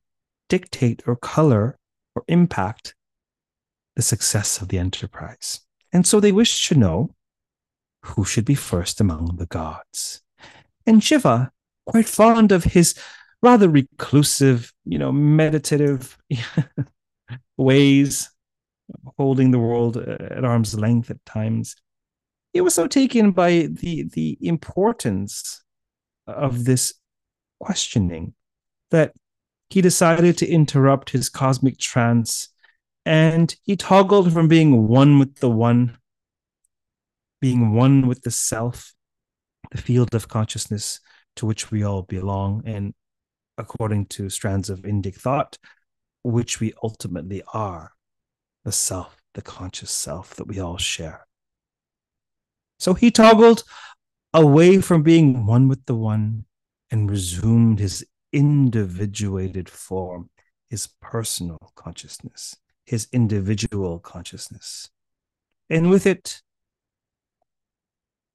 dictate 0.49 1.02
or 1.07 1.16
color 1.16 1.78
or 2.14 2.25
impact 2.28 2.95
the 3.97 4.02
success 4.02 4.61
of 4.61 4.69
the 4.69 4.78
enterprise. 4.78 5.61
And 5.92 6.07
so 6.07 6.21
they 6.21 6.33
wish 6.33 6.69
to 6.69 6.75
know 6.75 7.14
who 8.02 8.25
should 8.25 8.45
be 8.45 8.54
first 8.54 9.00
among 9.00 9.37
the 9.37 9.47
gods. 9.47 10.23
And 10.87 11.02
Shiva, 11.02 11.52
quite 11.87 12.09
fond 12.09 12.52
of 12.52 12.64
his 12.64 12.95
rather 13.42 13.69
reclusive, 13.69 14.73
you 14.85 14.99
know, 14.99 15.12
meditative 15.12 16.16
ways, 17.57 18.31
holding 19.19 19.50
the 19.50 19.59
world 19.59 19.97
uh, 19.97 20.16
at 20.21 20.45
arm's 20.45 20.75
length 20.75 21.11
at 21.11 21.25
times, 21.25 21.76
he 22.52 22.61
was 22.61 22.75
so 22.75 22.87
taken 22.87 23.32
by 23.32 23.68
the 23.71 24.04
the 24.12 24.38
importance 24.40 25.62
of 26.26 26.64
this 26.64 26.94
questioning 27.61 28.35
that 28.90 29.12
he 29.71 29.80
decided 29.80 30.37
to 30.38 30.49
interrupt 30.49 31.11
his 31.11 31.28
cosmic 31.28 31.78
trance 31.78 32.49
and 33.04 33.56
he 33.64 33.76
toggled 33.76 34.32
from 34.32 34.49
being 34.49 34.87
one 34.87 35.18
with 35.18 35.37
the 35.37 35.50
one, 35.50 35.99
being 37.40 37.73
one 37.73 38.06
with 38.06 38.23
the 38.23 38.30
self, 38.30 38.92
the 39.71 39.78
field 39.78 40.14
of 40.14 40.28
consciousness 40.28 41.00
to 41.37 41.47
which 41.47 41.71
we 41.71 41.82
all 41.82 42.02
belong, 42.02 42.62
and 42.66 42.94
according 43.59 44.06
to 44.06 44.28
strands 44.28 44.71
of 44.71 44.82
Indic 44.82 45.16
thought, 45.16 45.59
which 46.23 46.61
we 46.61 46.73
ultimately 46.82 47.42
are 47.52 47.92
the 48.64 48.73
self, 48.73 49.16
the 49.35 49.42
conscious 49.42 49.90
self 49.90 50.37
that 50.37 50.47
we 50.47 50.61
all 50.61 50.76
share. 50.76 51.26
So 52.83 52.95
he 52.95 53.12
toggled 53.12 53.62
away 54.35 54.81
from 54.81 55.05
being 55.05 55.47
one 55.47 55.69
with 55.69 55.87
the 55.87 55.95
one 55.95 56.47
and 56.91 57.09
resumed 57.09 57.79
his 57.79 58.05
individuated 58.33 59.69
form, 59.69 60.31
his 60.69 60.89
personal 61.01 61.59
consciousness, 61.77 62.57
his 62.85 63.07
individual 63.12 64.01
consciousness. 64.01 64.91
And 65.71 65.91
with 65.91 66.07
it, 66.07 66.43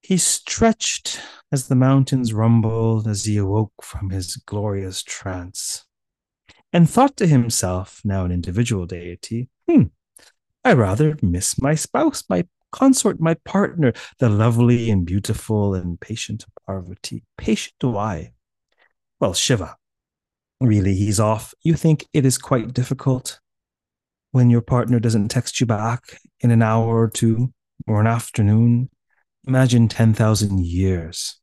he 0.02 0.16
stretched 0.16 1.20
as 1.52 1.68
the 1.68 1.76
mountains 1.76 2.32
rumbled 2.32 3.06
as 3.06 3.26
he 3.26 3.36
awoke 3.36 3.74
from 3.84 4.12
his 4.12 4.38
glorious 4.38 5.04
trance, 5.04 5.84
and 6.72 6.90
thought 6.90 7.18
to 7.18 7.28
himself, 7.28 8.00
now 8.06 8.24
an 8.24 8.32
individual 8.32 8.86
deity, 8.86 9.50
hmm, 9.70 9.88
I 10.64 10.72
rather 10.72 11.18
miss 11.22 11.62
my 11.62 11.76
spouse, 11.76 12.24
my 12.30 12.46
consort, 12.72 13.20
my 13.20 13.36
partner, 13.46 13.94
the 14.20 14.30
lovely 14.30 14.90
and 14.90 15.06
beautiful 15.06 15.74
and 15.74 16.00
patient 16.00 16.46
Parvati. 16.66 17.24
Patient 17.38 17.76
why? 17.82 18.32
Well, 19.20 19.34
Shiva, 19.34 19.76
really 20.60 20.96
he's 20.96 21.20
off. 21.20 21.54
You 21.64 21.76
think 21.76 22.06
it 22.14 22.26
is 22.26 22.38
quite 22.38 22.74
difficult 22.74 23.40
when 24.32 24.50
your 24.50 24.62
partner 24.62 25.00
doesn't 25.00 25.30
text 25.30 25.60
you 25.60 25.66
back 25.66 26.20
in 26.42 26.52
an 26.52 26.62
hour 26.62 27.02
or 27.02 27.10
two 27.10 27.54
or 27.88 28.02
an 28.02 28.08
afternoon. 28.08 28.90
Imagine 29.48 29.88
10,000 29.88 30.60
years. 30.60 31.40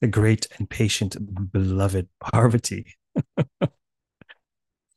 The 0.00 0.06
great 0.06 0.46
and 0.58 0.70
patient, 0.70 1.16
beloved 1.52 2.08
Parvati. 2.20 2.86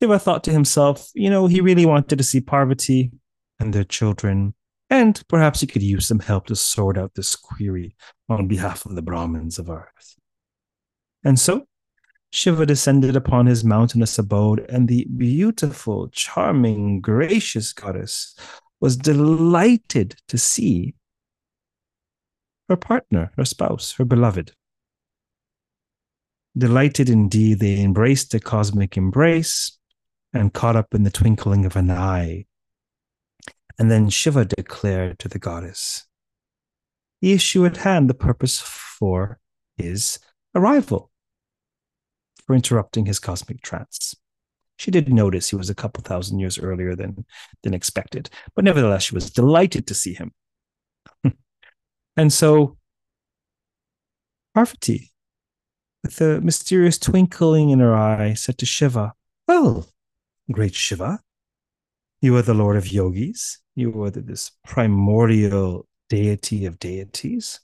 Shiva 0.02 0.20
thought 0.20 0.44
to 0.46 0.52
himself, 0.52 1.10
you 1.14 1.30
know, 1.30 1.48
he 1.48 1.60
really 1.62 1.86
wanted 1.86 2.18
to 2.18 2.24
see 2.24 2.40
Parvati 2.40 3.12
and 3.60 3.74
their 3.74 3.84
children, 3.84 4.54
and 4.94 5.24
perhaps 5.28 5.60
he 5.60 5.66
could 5.66 5.82
use 5.82 6.08
some 6.08 6.20
help 6.20 6.46
to 6.46 6.56
sort 6.56 7.00
out 7.00 7.16
this 7.16 7.36
query 7.36 7.96
on 8.30 8.48
behalf 8.48 8.86
of 8.86 8.94
the 8.94 9.02
Brahmins 9.02 9.58
of 9.58 9.68
earth. 9.68 10.16
And 11.24 11.40
so 11.40 11.66
Shiva 12.32 12.68
descended 12.68 13.16
upon 13.16 13.48
his 13.48 13.64
mountainous 13.64 14.20
abode, 14.20 14.60
and 14.70 14.88
the 14.88 15.08
beautiful, 15.18 16.10
charming, 16.10 17.02
gracious 17.02 17.74
goddess 17.74 18.36
was 18.80 18.96
delighted 18.96 20.16
to 20.28 20.38
see 20.38 20.94
her 22.70 22.76
partner, 22.76 23.32
her 23.36 23.46
spouse, 23.46 23.94
her 23.94 24.06
beloved. 24.06 24.52
Delighted 26.56 27.10
indeed, 27.10 27.60
they 27.60 27.82
embraced 27.82 28.32
a 28.36 28.40
cosmic 28.40 28.96
embrace 28.96 29.76
and 30.34 30.54
caught 30.54 30.76
up 30.76 30.94
in 30.94 31.02
the 31.02 31.10
twinkling 31.10 31.66
of 31.66 31.76
an 31.76 31.90
eye. 31.90 32.46
And 33.80 33.90
then 33.90 34.10
Shiva 34.10 34.46
declared 34.46 35.20
to 35.20 35.28
the 35.28 35.40
goddess 35.40 36.06
the 37.24 37.32
issue 37.32 37.66
at 37.66 37.78
hand, 37.78 38.10
the 38.10 38.14
purpose 38.14 38.60
for 38.60 39.40
his 39.78 40.20
arrival 40.54 41.10
for 42.46 42.54
interrupting 42.54 43.06
his 43.06 43.18
cosmic 43.18 43.62
trance. 43.62 44.14
She 44.76 44.92
did 44.92 45.08
notice 45.08 45.50
he 45.50 45.56
was 45.56 45.70
a 45.70 45.76
couple 45.76 46.04
thousand 46.04 46.40
years 46.40 46.60
earlier 46.60 46.98
than, 46.98 47.26
than 47.64 47.74
expected, 47.74 48.30
but 48.56 48.66
nevertheless, 48.66 49.04
she 49.04 49.16
was 49.16 49.32
delighted 49.32 49.88
to 49.88 49.94
see 49.94 50.14
him. 50.14 50.34
and 52.18 52.34
so, 52.34 52.78
Parvati, 54.54 55.14
with 56.04 56.20
a 56.20 56.42
mysterious 56.42 56.98
twinkling 56.98 57.70
in 57.70 57.80
her 57.80 57.96
eye, 57.96 58.34
said 58.34 58.58
to 58.58 58.66
Shiva, 58.66 59.14
Well, 59.48 59.88
great 60.52 60.76
Shiva, 60.76 61.22
you 62.20 62.36
are 62.36 62.42
the 62.42 62.54
Lord 62.54 62.76
of 62.76 62.92
yogis, 62.92 63.60
You 63.76 64.04
are 64.04 64.12
this 64.12 64.52
primordial 64.66 65.88
deity 66.10 66.66
of 66.66 66.80
deities. 66.80 67.60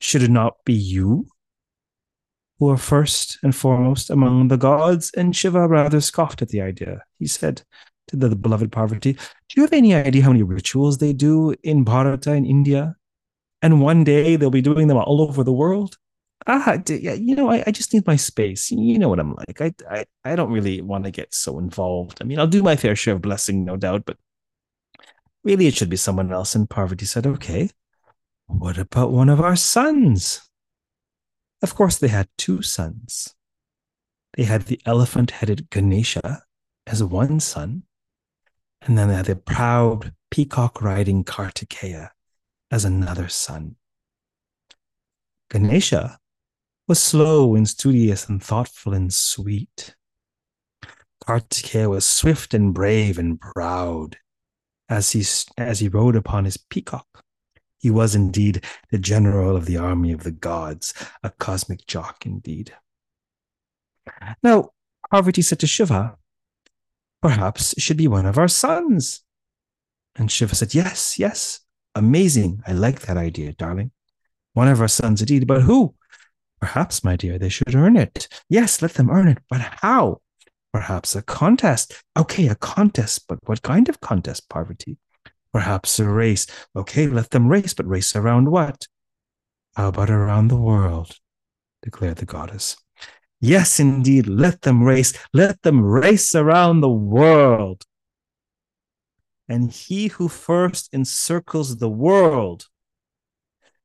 Should 0.00 0.22
it 0.22 0.30
not 0.30 0.56
be 0.64 0.74
you 0.74 1.26
who 2.58 2.70
are 2.70 2.76
first 2.76 3.38
and 3.42 3.54
foremost 3.54 4.10
among 4.10 4.48
the 4.48 4.56
gods? 4.56 5.10
And 5.16 5.34
Shiva 5.34 5.68
rather 5.68 6.00
scoffed 6.00 6.42
at 6.42 6.48
the 6.48 6.60
idea. 6.60 7.02
He 7.18 7.26
said 7.26 7.62
to 8.08 8.16
the 8.16 8.34
beloved 8.34 8.72
Parvati, 8.72 9.12
Do 9.12 9.20
you 9.56 9.62
have 9.62 9.72
any 9.72 9.94
idea 9.94 10.22
how 10.22 10.30
many 10.30 10.42
rituals 10.42 10.98
they 10.98 11.12
do 11.12 11.54
in 11.62 11.84
Bharata 11.84 12.32
in 12.32 12.44
India? 12.44 12.96
And 13.62 13.80
one 13.80 14.04
day 14.04 14.36
they'll 14.36 14.50
be 14.50 14.60
doing 14.60 14.88
them 14.88 14.98
all 14.98 15.22
over 15.22 15.44
the 15.44 15.52
world? 15.52 15.96
ah, 16.46 16.78
you 16.88 17.34
know, 17.34 17.50
I, 17.50 17.64
I 17.66 17.70
just 17.70 17.92
need 17.92 18.06
my 18.06 18.16
space. 18.16 18.70
You 18.70 18.98
know 18.98 19.08
what 19.08 19.20
I'm 19.20 19.34
like. 19.34 19.60
I, 19.60 19.74
I, 19.90 20.04
I 20.24 20.36
don't 20.36 20.52
really 20.52 20.80
want 20.80 21.04
to 21.04 21.10
get 21.10 21.34
so 21.34 21.58
involved. 21.58 22.18
I 22.20 22.24
mean, 22.24 22.38
I'll 22.38 22.46
do 22.46 22.62
my 22.62 22.76
fair 22.76 22.96
share 22.96 23.14
of 23.14 23.22
blessing, 23.22 23.64
no 23.64 23.76
doubt, 23.76 24.04
but 24.04 24.16
really 25.44 25.66
it 25.66 25.76
should 25.76 25.90
be 25.90 25.96
someone 25.96 26.32
else. 26.32 26.54
And 26.54 26.68
Parvati 26.68 27.04
said, 27.04 27.26
okay, 27.26 27.70
what 28.46 28.78
about 28.78 29.12
one 29.12 29.28
of 29.28 29.40
our 29.40 29.56
sons? 29.56 30.40
Of 31.62 31.74
course, 31.74 31.98
they 31.98 32.08
had 32.08 32.28
two 32.36 32.62
sons. 32.62 33.34
They 34.36 34.44
had 34.44 34.62
the 34.62 34.80
elephant 34.84 35.30
headed 35.30 35.70
Ganesha 35.70 36.42
as 36.86 37.02
one 37.02 37.40
son, 37.40 37.84
and 38.82 38.98
then 38.98 39.08
they 39.08 39.14
had 39.14 39.26
the 39.26 39.36
proud 39.36 40.12
peacock 40.30 40.82
riding 40.82 41.24
Kartikeya 41.24 42.10
as 42.70 42.84
another 42.84 43.28
son. 43.28 43.76
Ganesha 45.50 46.18
was 46.88 47.00
slow 47.00 47.54
and 47.54 47.68
studious 47.68 48.28
and 48.28 48.42
thoughtful 48.42 48.92
and 48.92 49.12
sweet. 49.12 49.94
Kartikeya 51.26 51.88
was 51.88 52.04
swift 52.04 52.52
and 52.52 52.74
brave 52.74 53.18
and 53.18 53.40
proud 53.40 54.18
as 54.88 55.12
he, 55.12 55.24
as 55.58 55.80
he 55.80 55.88
rode 55.88 56.16
upon 56.16 56.44
his 56.44 56.56
peacock. 56.56 57.06
He 57.78 57.90
was 57.90 58.14
indeed 58.14 58.64
the 58.90 58.98
general 58.98 59.56
of 59.56 59.66
the 59.66 59.76
army 59.76 60.12
of 60.12 60.22
the 60.22 60.30
gods, 60.30 60.94
a 61.22 61.30
cosmic 61.30 61.86
jock 61.86 62.24
indeed. 62.24 62.72
Now, 64.42 64.70
Parvati 65.10 65.42
said 65.42 65.60
to 65.60 65.66
Shiva, 65.66 66.16
Perhaps 67.22 67.72
it 67.74 67.80
should 67.80 67.96
be 67.96 68.08
one 68.08 68.26
of 68.26 68.38
our 68.38 68.48
sons. 68.48 69.22
And 70.16 70.30
Shiva 70.30 70.54
said, 70.54 70.74
Yes, 70.74 71.18
yes, 71.18 71.60
amazing. 71.94 72.62
I 72.66 72.72
like 72.72 73.00
that 73.02 73.16
idea, 73.16 73.52
darling. 73.52 73.90
One 74.52 74.68
of 74.68 74.80
our 74.80 74.88
sons 74.88 75.20
indeed, 75.20 75.46
but 75.46 75.62
who? 75.62 75.94
Perhaps, 76.60 77.04
my 77.04 77.16
dear, 77.16 77.38
they 77.38 77.48
should 77.48 77.74
earn 77.74 77.96
it. 77.96 78.28
Yes, 78.48 78.80
let 78.80 78.94
them 78.94 79.10
earn 79.10 79.28
it, 79.28 79.38
but 79.50 79.60
how? 79.60 80.20
Perhaps 80.74 81.14
a 81.14 81.22
contest. 81.22 82.02
Okay, 82.16 82.48
a 82.48 82.56
contest, 82.56 83.26
but 83.28 83.38
what 83.44 83.62
kind 83.62 83.88
of 83.88 84.00
contest, 84.00 84.48
Parvati. 84.48 84.98
Perhaps 85.52 86.00
a 86.00 86.08
race. 86.08 86.48
Okay, 86.74 87.06
let 87.06 87.30
them 87.30 87.46
race, 87.46 87.72
but 87.74 87.86
race 87.86 88.16
around 88.16 88.50
what? 88.50 88.88
How 89.76 89.90
about 89.90 90.10
around 90.10 90.48
the 90.48 90.56
world? 90.56 91.12
declared 91.80 92.16
the 92.16 92.26
goddess. 92.26 92.76
Yes, 93.40 93.78
indeed, 93.78 94.26
let 94.26 94.62
them 94.62 94.82
race. 94.82 95.12
Let 95.32 95.62
them 95.62 95.80
race 95.80 96.34
around 96.34 96.80
the 96.80 96.90
world. 96.90 97.84
And 99.48 99.70
he 99.70 100.08
who 100.08 100.26
first 100.26 100.92
encircles 100.92 101.76
the 101.76 101.88
world 101.88 102.66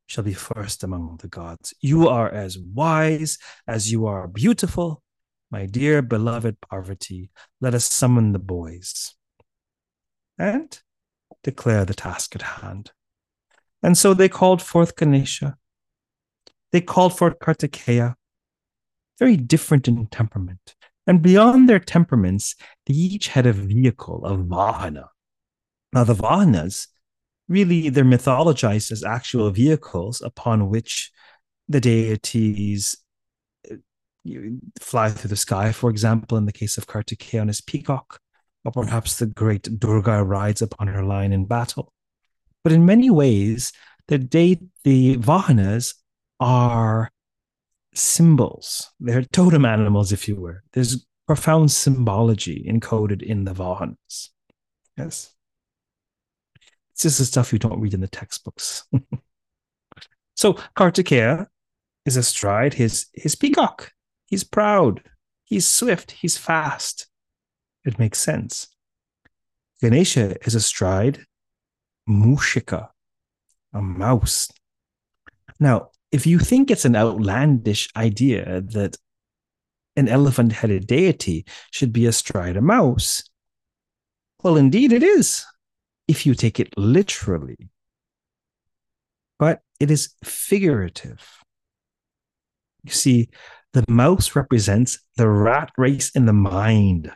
shall 0.07 0.23
be 0.23 0.33
first 0.33 0.83
among 0.83 1.17
the 1.21 1.27
gods. 1.27 1.71
You 1.81 2.07
are 2.07 2.31
as 2.31 2.57
wise 2.57 3.37
as 3.67 3.91
you 3.91 4.07
are 4.07 4.27
beautiful. 4.27 5.03
My 5.51 5.65
dear 5.65 6.01
beloved 6.01 6.57
Parvati, 6.61 7.31
let 7.59 7.73
us 7.73 7.85
summon 7.85 8.33
the 8.33 8.39
boys 8.39 9.15
and 10.37 10.79
declare 11.43 11.85
the 11.85 11.93
task 11.93 12.35
at 12.35 12.41
hand. 12.41 12.91
And 13.81 13.97
so 13.97 14.13
they 14.13 14.29
called 14.29 14.61
forth 14.61 14.95
Ganesha. 14.95 15.57
They 16.71 16.81
called 16.81 17.17
forth 17.17 17.39
Kartikeya, 17.39 18.15
very 19.17 19.37
different 19.37 19.87
in 19.87 20.05
temperament. 20.07 20.75
And 21.07 21.23
beyond 21.23 21.67
their 21.67 21.79
temperaments, 21.79 22.55
they 22.85 22.93
each 22.93 23.29
had 23.29 23.47
a 23.47 23.53
vehicle, 23.53 24.25
a 24.25 24.37
vahana. 24.37 25.07
Now, 25.91 26.03
the 26.03 26.13
vahanas 26.13 26.87
really 27.47 27.89
they're 27.89 28.03
mythologized 28.03 28.91
as 28.91 29.03
actual 29.03 29.49
vehicles 29.49 30.21
upon 30.21 30.69
which 30.69 31.11
the 31.67 31.81
deities 31.81 32.95
uh, 34.27 34.81
fly 34.81 35.09
through 35.09 35.29
the 35.29 35.35
sky, 35.35 35.71
for 35.71 35.89
example, 35.89 36.37
in 36.37 36.45
the 36.45 36.51
case 36.51 36.77
of 36.77 36.87
Kartikeya 36.87 37.41
on 37.41 37.47
his 37.47 37.61
peacock, 37.61 38.19
or 38.65 38.71
perhaps 38.71 39.17
the 39.17 39.25
great 39.25 39.79
Durga 39.79 40.23
rides 40.23 40.61
upon 40.61 40.87
her 40.87 41.03
lion 41.03 41.33
in 41.33 41.45
battle. 41.45 41.93
But 42.63 42.73
in 42.73 42.85
many 42.85 43.09
ways, 43.09 43.71
the 44.07 44.17
de- 44.17 44.59
the 44.83 45.17
Vahanas 45.17 45.95
are 46.39 47.11
symbols. 47.93 48.91
They're 48.99 49.23
totem 49.23 49.65
animals, 49.65 50.11
if 50.11 50.27
you 50.27 50.35
were. 50.35 50.63
There's 50.73 51.05
profound 51.27 51.71
symbology 51.71 52.65
encoded 52.67 53.21
in 53.21 53.43
the 53.43 53.53
Vahanas. 53.53 54.29
Yes. 54.97 55.33
This 56.95 57.13
is 57.13 57.17
the 57.19 57.25
stuff 57.25 57.53
you 57.53 57.59
don't 57.59 57.79
read 57.79 57.93
in 57.93 58.01
the 58.01 58.07
textbooks. 58.07 58.83
so 60.35 60.53
Kartikeya 60.75 61.47
is 62.05 62.17
astride 62.17 62.73
his 62.73 63.07
his 63.13 63.35
peacock. 63.35 63.93
He's 64.29 64.43
proud. 64.43 65.01
He's 65.43 65.67
swift. 65.67 66.11
He's 66.11 66.37
fast. 66.37 67.07
It 67.83 67.97
makes 67.97 68.19
sense. 68.19 68.67
Ganesha 69.81 70.35
is 70.45 70.55
astride 70.55 71.25
Mushika, 72.07 72.89
a 73.73 73.81
mouse. 73.81 74.49
Now, 75.59 75.89
if 76.11 76.27
you 76.27 76.39
think 76.39 76.69
it's 76.69 76.85
an 76.85 76.95
outlandish 76.95 77.89
idea 77.95 78.61
that 78.61 78.97
an 79.95 80.07
elephant 80.07 80.53
headed 80.53 80.87
deity 80.87 81.45
should 81.71 81.93
be 81.93 82.05
astride 82.05 82.57
a 82.57 82.61
mouse, 82.61 83.23
well, 84.43 84.57
indeed 84.57 84.91
it 84.91 85.03
is 85.03 85.45
if 86.07 86.25
you 86.25 86.33
take 86.33 86.59
it 86.59 86.77
literally, 86.77 87.69
but 89.37 89.61
it 89.79 89.91
is 89.91 90.13
figurative. 90.23 91.25
You 92.83 92.91
see, 92.91 93.29
the 93.73 93.85
mouse 93.87 94.35
represents 94.35 94.99
the 95.15 95.29
rat 95.29 95.71
race 95.77 96.09
in 96.11 96.25
the 96.25 96.33
mind, 96.33 97.11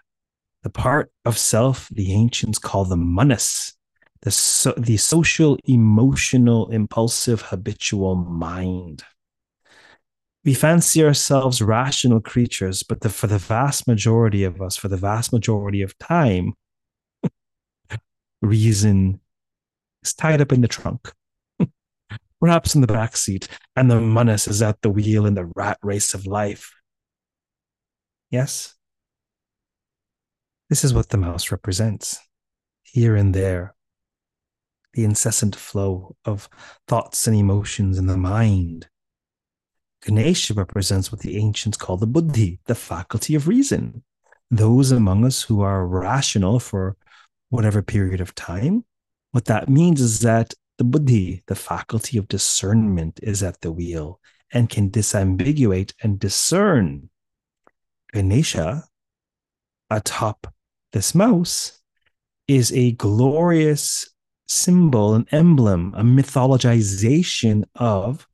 the 0.62 0.70
part 0.70 1.12
of 1.26 1.38
self 1.38 1.90
the 1.90 2.14
ancients 2.14 2.60
call 2.60 2.86
the 2.86 2.98
manas, 2.98 3.74
the, 4.22 4.32
so, 4.32 4.74
the 4.78 4.98
social, 4.98 5.58
emotional, 5.66 6.70
impulsive, 6.70 7.42
habitual 7.42 8.16
mind. 8.16 9.04
We 10.46 10.54
fancy 10.54 11.04
ourselves 11.04 11.62
rational 11.62 12.20
creatures, 12.20 12.84
but 12.84 13.02
the, 13.02 13.10
for 13.10 13.28
the 13.28 13.38
vast 13.38 13.88
majority 13.88 14.44
of 14.44 14.62
us, 14.62 14.76
for 14.76 14.90
the 14.90 14.98
vast 14.98 15.32
majority 15.32 15.82
of 15.82 15.98
time, 15.98 16.54
reason 18.42 19.22
is 20.04 20.14
tied 20.14 20.42
up 20.42 20.52
in 20.52 20.62
the 20.62 20.68
trunk, 20.68 21.14
perhaps 22.44 22.76
in 22.76 22.82
the 22.82 22.88
back 22.88 23.16
seat, 23.16 23.48
and 23.78 23.90
the 23.90 24.02
manas 24.02 24.50
is 24.50 24.62
at 24.62 24.82
the 24.82 24.90
wheel 24.90 25.26
in 25.26 25.34
the 25.34 25.50
rat 25.56 25.78
race 25.82 26.14
of 26.14 26.26
life. 26.26 26.74
Yes? 28.30 28.76
This 30.70 30.84
is 30.84 30.94
what 30.94 31.08
the 31.08 31.16
mouse 31.16 31.54
represents, 31.54 32.20
here 32.84 33.16
and 33.16 33.34
there. 33.34 33.76
The 34.94 35.06
incessant 35.06 35.56
flow 35.56 36.18
of 36.26 36.50
thoughts 36.86 37.28
and 37.28 37.38
emotions 37.38 37.98
in 37.98 38.08
the 38.08 38.18
mind. 38.18 38.90
Ganesha 40.06 40.54
represents 40.54 41.14
what 41.14 41.22
the 41.22 41.38
ancients 41.38 41.78
call 41.78 41.96
the 41.96 42.06
buddhi, 42.06 42.60
the 42.66 42.76
faculty 42.76 43.36
of 43.36 43.48
reason. 43.48 44.04
Those 44.52 44.92
among 44.92 45.24
us 45.24 45.44
who 45.44 45.62
are 45.62 45.88
rational 45.88 46.60
for 46.60 46.98
whatever 47.52 47.82
period 47.82 48.20
of 48.20 48.36
time. 48.36 48.84
What 49.32 49.46
that 49.46 49.70
means 49.70 50.02
is 50.02 50.20
that 50.20 50.54
the 50.78 50.84
buddhi, 50.84 51.44
the 51.48 51.56
faculty 51.56 52.18
of 52.18 52.28
discernment, 52.28 53.20
is 53.22 53.44
at 53.44 53.62
the 53.62 53.72
wheel 53.72 54.20
and 54.52 54.70
can 54.70 54.90
disambiguate 54.90 55.94
and 56.02 56.20
discern. 56.20 57.10
Ganesha, 58.12 58.84
atop 59.90 60.54
this 60.92 61.16
mouse, 61.16 61.80
is 62.48 62.72
a 62.74 62.92
glorious 62.94 64.10
symbol, 64.48 65.16
an 65.16 65.26
emblem, 65.32 65.94
a 65.96 66.04
mythologization 66.04 67.64
of 67.76 68.28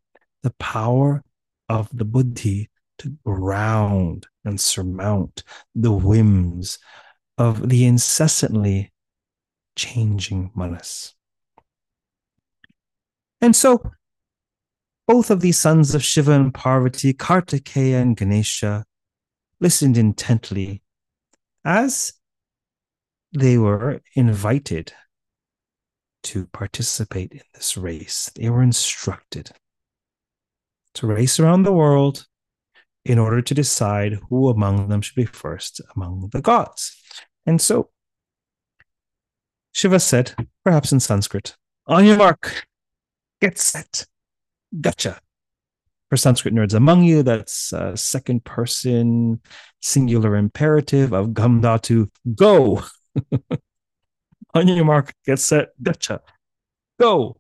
the 0.44 0.52
power 0.52 1.24
of 1.68 1.90
the 1.94 2.06
buddhi 2.06 2.70
to 2.98 3.16
ground 3.26 4.28
and 4.44 4.60
surmount 4.60 5.44
the 5.76 5.92
whims 5.92 6.80
of 7.38 7.70
the 7.70 7.86
incessantly 7.86 8.92
changing 9.76 10.52
manas. 10.56 11.16
And 13.42 13.56
so, 13.56 13.92
both 15.08 15.32
of 15.32 15.42
these 15.42 15.58
sons 15.58 15.96
of 15.96 16.04
Shiva 16.04 16.34
and 16.34 16.54
Parvati, 16.54 17.14
Kartikeya 17.14 18.02
and 18.02 18.16
Ganesha, 18.16 18.86
listened 19.60 19.98
intently 19.98 20.82
as 21.66 22.14
they 23.34 23.58
were 23.58 24.02
invited 24.16 24.94
to 26.24 26.48
participate 26.48 27.32
in 27.32 27.42
this 27.54 27.78
race. 27.78 28.30
They 28.36 28.50
were 28.50 28.64
instructed 28.64 29.52
to 30.96 31.08
race 31.08 31.40
around 31.40 31.64
the 31.64 31.72
world 31.74 32.28
in 33.06 33.18
order 33.18 33.42
to 33.42 33.54
decide 33.54 34.20
who 34.30 34.50
among 34.50 34.90
them 34.90 35.02
should 35.02 35.16
be 35.16 35.26
first 35.26 35.82
among 35.96 36.30
the 36.32 36.42
gods. 36.42 36.96
And 37.46 37.62
so 37.62 37.90
Shiva 39.72 40.00
said, 40.00 40.36
perhaps 40.64 40.92
in 40.92 41.00
Sanskrit, 41.00 41.56
on 41.88 42.06
your 42.06 42.18
mark, 42.18 42.68
get 43.42 43.58
set, 43.58 44.06
gaccha. 44.76 45.20
For 46.10 46.18
Sanskrit 46.18 46.56
nerds 46.56 46.74
among 46.74 47.04
you, 47.04 47.22
that's 47.22 47.72
uh, 47.72 47.96
second 47.96 48.44
person 48.44 49.42
singular 49.82 50.36
imperative 50.36 51.14
of 51.14 51.34
gam 51.34 51.62
dhatu, 51.62 52.10
go. 52.36 52.84
on 54.54 54.68
your 54.68 54.86
mark, 54.86 55.14
get 55.26 55.40
set, 55.40 55.70
gaccha, 55.82 56.20
go. 57.00 57.38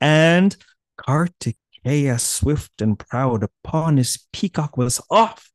And 0.00 0.56
Kartikeya, 0.98 2.20
swift 2.20 2.82
and 2.82 2.98
proud 2.98 3.42
upon 3.44 3.96
his 3.96 4.26
peacock, 4.32 4.76
was 4.76 5.00
off 5.10 5.50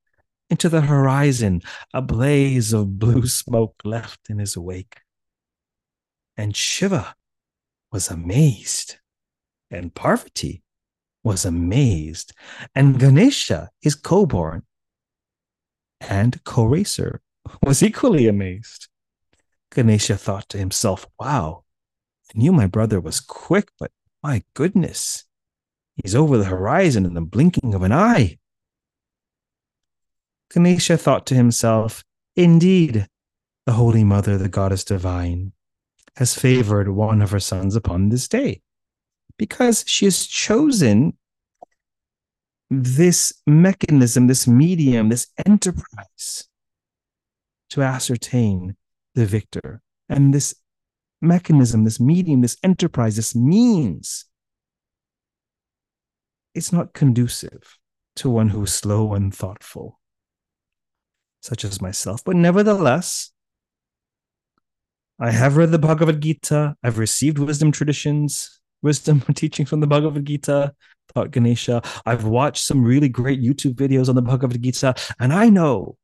into 0.50 0.70
the 0.70 0.82
horizon, 0.82 1.62
a 1.94 2.02
blaze 2.02 2.74
of 2.74 3.00
blue 3.00 3.28
smoke 3.28 3.76
left 3.84 4.30
in 4.30 4.40
his 4.40 4.58
wake. 4.58 5.02
And 6.38 6.56
Shiva 6.56 7.16
was 7.96 8.12
amazed, 8.12 8.98
and 9.72 9.96
Parvati 9.96 10.62
was 11.24 11.46
amazed, 11.46 12.34
and 12.76 13.00
Ganesha, 13.00 13.70
his 13.80 13.96
co 13.96 14.26
born 14.26 14.64
and 16.02 16.44
co 16.44 16.66
racer, 16.66 17.22
was 17.64 17.82
equally 17.82 18.28
amazed. 18.28 18.90
Ganesha 19.74 20.18
thought 20.18 20.50
to 20.50 20.58
himself, 20.58 21.08
Wow, 21.18 21.64
I 22.30 22.38
knew 22.38 22.52
my 22.52 22.68
brother 22.68 23.00
was 23.00 23.22
quick, 23.22 23.70
but 23.80 23.92
my 24.22 24.44
goodness, 24.56 25.24
he's 25.96 26.16
over 26.16 26.38
the 26.38 26.52
horizon 26.56 27.06
in 27.06 27.14
the 27.14 27.22
blinking 27.22 27.74
of 27.74 27.82
an 27.82 27.94
eye. 27.94 28.40
Ganesha 30.54 30.98
thought 30.98 31.26
to 31.28 31.34
himself, 31.36 32.04
Indeed, 32.36 33.08
the 33.66 33.72
Holy 33.72 34.04
Mother, 34.04 34.38
the 34.38 34.50
Goddess 34.50 34.84
Divine, 34.84 35.54
has 36.18 36.36
favored 36.36 36.90
one 36.90 37.22
of 37.22 37.32
her 37.32 37.40
sons 37.40 37.76
upon 37.76 38.10
this 38.10 38.28
day 38.28 38.62
because 39.38 39.84
she 39.88 40.06
has 40.06 40.26
chosen 40.26 41.18
this 42.70 43.34
mechanism, 43.46 44.28
this 44.28 44.48
medium, 44.48 45.10
this 45.10 45.28
enterprise 45.46 46.48
to 47.70 47.82
ascertain 47.82 48.76
the 49.14 49.26
victor. 49.26 49.82
And 50.10 50.34
this 50.34 50.56
mechanism, 51.22 51.84
this 51.84 52.00
medium, 52.00 52.42
this 52.42 52.58
enterprise, 52.64 53.16
this 53.16 53.36
means, 53.36 54.26
it's 56.54 56.72
not 56.72 56.94
conducive 56.94 57.78
to 58.18 58.30
one 58.30 58.50
who's 58.50 58.74
slow 58.74 59.14
and 59.14 59.34
thoughtful, 59.34 60.00
such 61.42 61.66
as 61.66 61.82
myself. 61.82 62.24
But 62.24 62.36
nevertheless, 62.36 63.32
I 65.20 65.32
have 65.32 65.56
read 65.56 65.72
the 65.72 65.80
Bhagavad 65.80 66.20
Gita. 66.20 66.76
I've 66.84 66.98
received 66.98 67.40
wisdom 67.40 67.72
traditions, 67.72 68.60
wisdom 68.82 69.22
teaching 69.36 69.66
from 69.66 69.80
the 69.80 69.88
Bhagavad 69.88 70.26
Gita, 70.26 70.74
thought 71.14 71.32
Ganesha. 71.32 71.82
I've 72.06 72.26
watched 72.26 72.64
some 72.64 72.84
really 72.84 73.08
great 73.08 73.42
YouTube 73.42 73.76
videos 73.76 74.10
on 74.10 74.16
the 74.16 74.22
Bhagavad 74.22 74.62
Gita, 74.62 74.94
and 75.20 75.32
I 75.32 75.50
know 75.50 75.98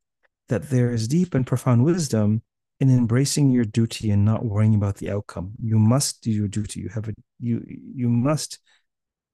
that 0.48 0.70
there 0.70 0.90
is 0.90 1.08
deep 1.08 1.34
and 1.34 1.46
profound 1.46 1.84
wisdom 1.84 2.42
in 2.80 2.90
embracing 2.90 3.50
your 3.50 3.64
duty 3.64 4.10
and 4.10 4.24
not 4.24 4.44
worrying 4.44 4.74
about 4.74 4.96
the 4.96 5.10
outcome. 5.10 5.52
You 5.62 5.78
must 5.78 6.22
do 6.22 6.30
your 6.30 6.48
duty. 6.48 6.80
You 6.80 6.88
have 6.88 7.08
a 7.08 7.12
you 7.38 7.64
you 7.68 8.08
must 8.08 8.58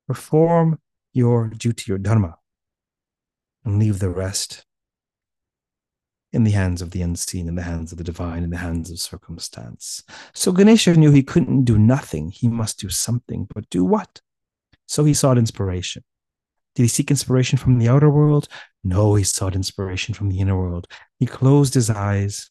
perform 0.06 0.78
your 1.12 1.48
duty, 1.48 1.84
your 1.86 1.98
dharma, 1.98 2.36
and 3.64 3.78
leave 3.78 4.00
the 4.00 4.10
rest 4.10 4.64
in 6.32 6.44
the 6.44 6.50
hands 6.50 6.82
of 6.82 6.90
the 6.90 7.02
unseen, 7.02 7.48
in 7.48 7.54
the 7.54 7.62
hands 7.62 7.90
of 7.90 7.98
the 7.98 8.04
divine, 8.04 8.42
in 8.42 8.50
the 8.50 8.58
hands 8.58 8.90
of 8.90 8.98
circumstance. 8.98 10.02
So 10.34 10.52
Ganesha 10.52 10.94
knew 10.94 11.10
he 11.10 11.22
couldn't 11.22 11.64
do 11.64 11.78
nothing. 11.78 12.30
He 12.30 12.48
must 12.48 12.78
do 12.78 12.90
something, 12.90 13.48
but 13.54 13.70
do 13.70 13.84
what? 13.84 14.20
So 14.86 15.04
he 15.04 15.14
sought 15.14 15.38
inspiration. 15.38 16.04
Did 16.74 16.82
he 16.82 16.88
seek 16.88 17.10
inspiration 17.10 17.58
from 17.58 17.78
the 17.78 17.88
outer 17.88 18.10
world? 18.10 18.48
No, 18.84 19.14
he 19.14 19.24
sought 19.24 19.56
inspiration 19.56 20.14
from 20.14 20.28
the 20.28 20.38
inner 20.38 20.56
world. 20.56 20.86
He 21.18 21.26
closed 21.26 21.74
his 21.74 21.90
eyes 21.90 22.50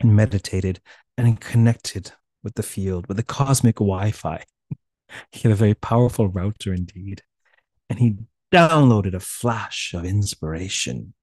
and 0.00 0.14
meditated 0.14 0.80
and 1.16 1.40
connected 1.40 2.12
with 2.42 2.54
the 2.54 2.62
field, 2.62 3.06
with 3.06 3.16
the 3.16 3.22
cosmic 3.22 3.76
Wi 3.76 4.10
Fi. 4.10 4.44
he 5.32 5.40
had 5.40 5.52
a 5.52 5.56
very 5.56 5.74
powerful 5.74 6.28
router 6.28 6.74
indeed. 6.74 7.22
And 7.88 7.98
he 7.98 8.16
downloaded 8.52 9.14
a 9.14 9.20
flash 9.20 9.94
of 9.94 10.04
inspiration 10.04 11.14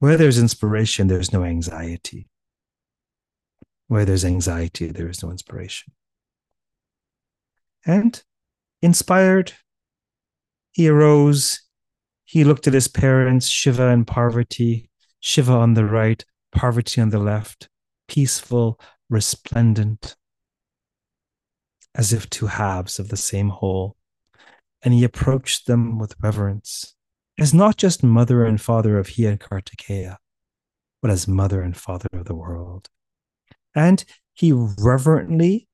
where 0.00 0.16
there's 0.16 0.38
inspiration, 0.38 1.06
there's 1.06 1.32
no 1.32 1.44
anxiety. 1.44 2.26
Where 3.86 4.04
there's 4.04 4.24
anxiety, 4.24 4.88
there 4.88 5.08
is 5.08 5.22
no 5.22 5.30
inspiration. 5.30 5.92
And 7.86 8.20
inspired, 8.82 9.52
he 10.72 10.88
arose. 10.88 11.60
He 12.24 12.44
looked 12.44 12.66
at 12.66 12.74
his 12.74 12.88
parents, 12.88 13.46
Shiva 13.46 13.88
and 13.88 14.06
Parvati, 14.06 14.88
Shiva 15.20 15.52
on 15.52 15.74
the 15.74 15.84
right, 15.84 16.24
Parvati 16.52 17.00
on 17.00 17.10
the 17.10 17.18
left, 17.18 17.68
peaceful, 18.08 18.80
resplendent, 19.10 20.16
as 21.94 22.12
if 22.12 22.30
two 22.30 22.46
halves 22.46 22.98
of 22.98 23.08
the 23.08 23.16
same 23.16 23.50
whole. 23.50 23.96
And 24.82 24.94
he 24.94 25.04
approached 25.04 25.66
them 25.66 25.98
with 25.98 26.14
reverence 26.22 26.94
as 27.40 27.54
not 27.54 27.78
just 27.78 28.04
mother 28.04 28.44
and 28.44 28.60
father 28.60 28.98
of 28.98 29.08
he 29.08 29.24
and 29.24 29.40
Kartikeya, 29.40 30.18
but 31.00 31.10
as 31.10 31.26
mother 31.26 31.62
and 31.62 31.74
father 31.74 32.08
of 32.12 32.26
the 32.26 32.34
world. 32.34 32.88
And 33.74 34.04
he 34.34 34.52
reverently 34.52 35.66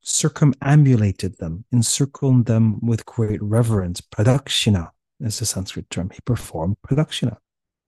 circumambulated 0.00 1.36
them, 1.36 1.66
encircled 1.70 2.46
them 2.46 2.80
with 2.80 3.04
great 3.04 3.42
reverence. 3.42 4.00
Pradakshina 4.00 4.90
is 5.20 5.38
the 5.38 5.44
Sanskrit 5.44 5.90
term. 5.90 6.10
He 6.10 6.20
performed 6.24 6.76
pradakshina, 6.86 7.36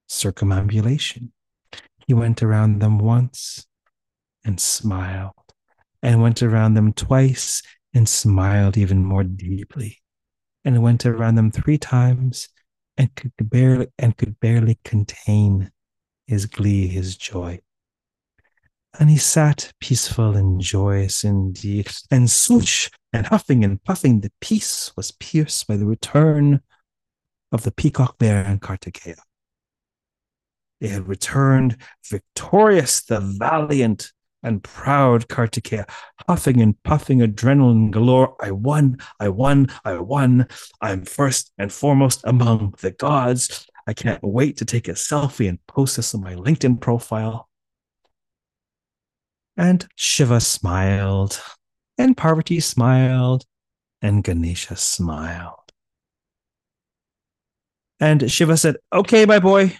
circumambulation. 0.06 1.32
He 2.06 2.12
went 2.12 2.42
around 2.42 2.80
them 2.80 2.98
once 2.98 3.66
and 4.44 4.60
smiled, 4.60 5.32
and 6.02 6.20
went 6.20 6.42
around 6.42 6.74
them 6.74 6.92
twice 6.92 7.62
and 7.94 8.06
smiled 8.06 8.76
even 8.76 9.02
more 9.02 9.24
deeply 9.24 10.02
and 10.68 10.82
went 10.82 11.06
around 11.06 11.36
them 11.36 11.50
three 11.50 11.78
times 11.78 12.50
and 12.98 13.14
could 13.14 13.32
barely 13.40 13.86
and 13.98 14.16
could 14.16 14.38
barely 14.38 14.78
contain 14.84 15.70
his 16.26 16.44
glee, 16.44 16.86
his 16.86 17.16
joy. 17.16 17.58
And 18.98 19.08
he 19.08 19.16
sat 19.16 19.72
peaceful 19.80 20.36
and 20.36 20.60
joyous 20.60 21.24
indeed, 21.24 21.90
and 22.10 22.30
swoosh 22.30 22.90
and 23.12 23.26
huffing 23.26 23.64
and 23.64 23.82
puffing, 23.82 24.20
the 24.20 24.32
peace 24.40 24.92
was 24.94 25.12
pierced 25.12 25.66
by 25.66 25.76
the 25.76 25.86
return 25.86 26.60
of 27.50 27.62
the 27.62 27.72
peacock 27.72 28.18
bear 28.18 28.44
and 28.44 28.60
Kartikeya. 28.60 29.16
They 30.80 30.88
had 30.88 31.08
returned 31.08 31.78
victorious, 32.10 33.02
the 33.04 33.20
valiant 33.20 34.12
and 34.42 34.62
proud 34.62 35.28
Kartikeya, 35.28 35.88
huffing 36.28 36.60
and 36.60 36.80
puffing 36.82 37.18
adrenaline 37.18 37.90
galore. 37.90 38.36
I 38.40 38.50
won, 38.50 38.98
I 39.20 39.28
won, 39.28 39.68
I 39.84 39.98
won. 39.98 40.46
I'm 40.80 41.04
first 41.04 41.52
and 41.58 41.72
foremost 41.72 42.20
among 42.24 42.74
the 42.80 42.92
gods. 42.92 43.66
I 43.86 43.94
can't 43.94 44.22
wait 44.22 44.58
to 44.58 44.64
take 44.64 44.88
a 44.88 44.92
selfie 44.92 45.48
and 45.48 45.64
post 45.66 45.96
this 45.96 46.14
on 46.14 46.22
my 46.22 46.34
LinkedIn 46.34 46.80
profile. 46.80 47.48
And 49.56 49.88
Shiva 49.96 50.40
smiled, 50.40 51.40
and 51.96 52.16
Parvati 52.16 52.60
smiled, 52.60 53.44
and 54.00 54.22
Ganesha 54.22 54.76
smiled. 54.76 55.72
And 57.98 58.30
Shiva 58.30 58.56
said, 58.56 58.76
Okay, 58.92 59.26
my 59.26 59.40
boy, 59.40 59.76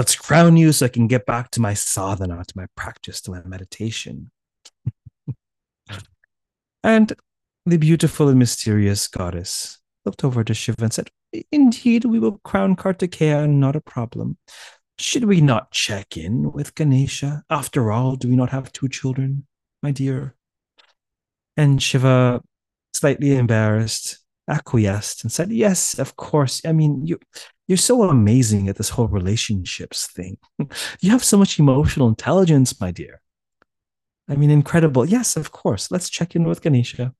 Let's 0.00 0.16
crown 0.16 0.56
you 0.56 0.72
so 0.72 0.86
I 0.86 0.88
can 0.88 1.08
get 1.08 1.26
back 1.26 1.50
to 1.50 1.60
my 1.60 1.74
sadhana, 1.74 2.42
to 2.42 2.56
my 2.56 2.64
practice, 2.74 3.20
to 3.20 3.32
my 3.32 3.42
meditation. 3.44 4.30
and 6.82 7.12
the 7.66 7.76
beautiful 7.76 8.30
and 8.30 8.38
mysterious 8.38 9.06
goddess 9.08 9.78
looked 10.06 10.24
over 10.24 10.42
to 10.42 10.54
Shiva 10.54 10.84
and 10.84 10.92
said, 10.94 11.10
Indeed, 11.52 12.06
we 12.06 12.18
will 12.18 12.40
crown 12.44 12.76
Kartikeya, 12.76 13.46
not 13.46 13.76
a 13.76 13.82
problem. 13.82 14.38
Should 14.98 15.24
we 15.24 15.42
not 15.42 15.70
check 15.70 16.16
in 16.16 16.50
with 16.50 16.74
Ganesha? 16.74 17.42
After 17.50 17.92
all, 17.92 18.16
do 18.16 18.26
we 18.26 18.36
not 18.36 18.48
have 18.48 18.72
two 18.72 18.88
children, 18.88 19.46
my 19.82 19.90
dear? 19.90 20.34
And 21.58 21.82
Shiva, 21.82 22.40
slightly 22.94 23.36
embarrassed, 23.36 24.16
acquiesced 24.48 25.22
and 25.24 25.30
said, 25.30 25.52
Yes, 25.52 25.98
of 25.98 26.16
course. 26.16 26.62
I 26.64 26.72
mean, 26.72 27.06
you 27.06 27.18
you're 27.70 27.76
so 27.76 28.02
amazing 28.02 28.68
at 28.68 28.74
this 28.74 28.88
whole 28.88 29.06
relationships 29.06 30.08
thing. 30.08 30.36
you 31.00 31.12
have 31.12 31.22
so 31.22 31.38
much 31.38 31.56
emotional 31.56 32.08
intelligence, 32.08 32.80
my 32.80 32.90
dear. 32.90 33.20
I 34.28 34.34
mean, 34.34 34.50
incredible. 34.50 35.06
Yes, 35.06 35.36
of 35.36 35.52
course. 35.52 35.88
Let's 35.88 36.10
check 36.10 36.34
in 36.34 36.42
with 36.42 36.62
Ganesha. 36.62 37.14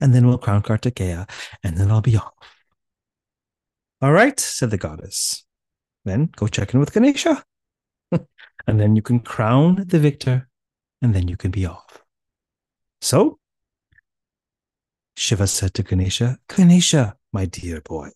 And 0.00 0.14
then 0.14 0.28
we'll 0.28 0.38
crown 0.38 0.62
Kartikeya, 0.62 1.28
and 1.64 1.76
then 1.76 1.90
I'll 1.90 2.02
be 2.02 2.16
off. 2.16 2.34
All 4.00 4.12
right, 4.12 4.38
said 4.38 4.70
the 4.70 4.78
goddess. 4.78 5.44
Then 6.04 6.30
go 6.36 6.46
check 6.46 6.72
in 6.72 6.78
with 6.78 6.92
Ganesha. 6.92 7.42
and 8.12 8.78
then 8.78 8.94
you 8.94 9.02
can 9.02 9.18
crown 9.18 9.86
the 9.88 9.98
victor, 9.98 10.48
and 11.02 11.12
then 11.12 11.26
you 11.26 11.36
can 11.36 11.50
be 11.50 11.66
off. 11.66 12.04
So, 13.00 13.40
Shiva 15.16 15.48
said 15.48 15.74
to 15.74 15.82
Ganesha, 15.82 16.38
Ganesha, 16.48 17.16
my 17.32 17.46
dear 17.46 17.80
boy, 17.80 18.10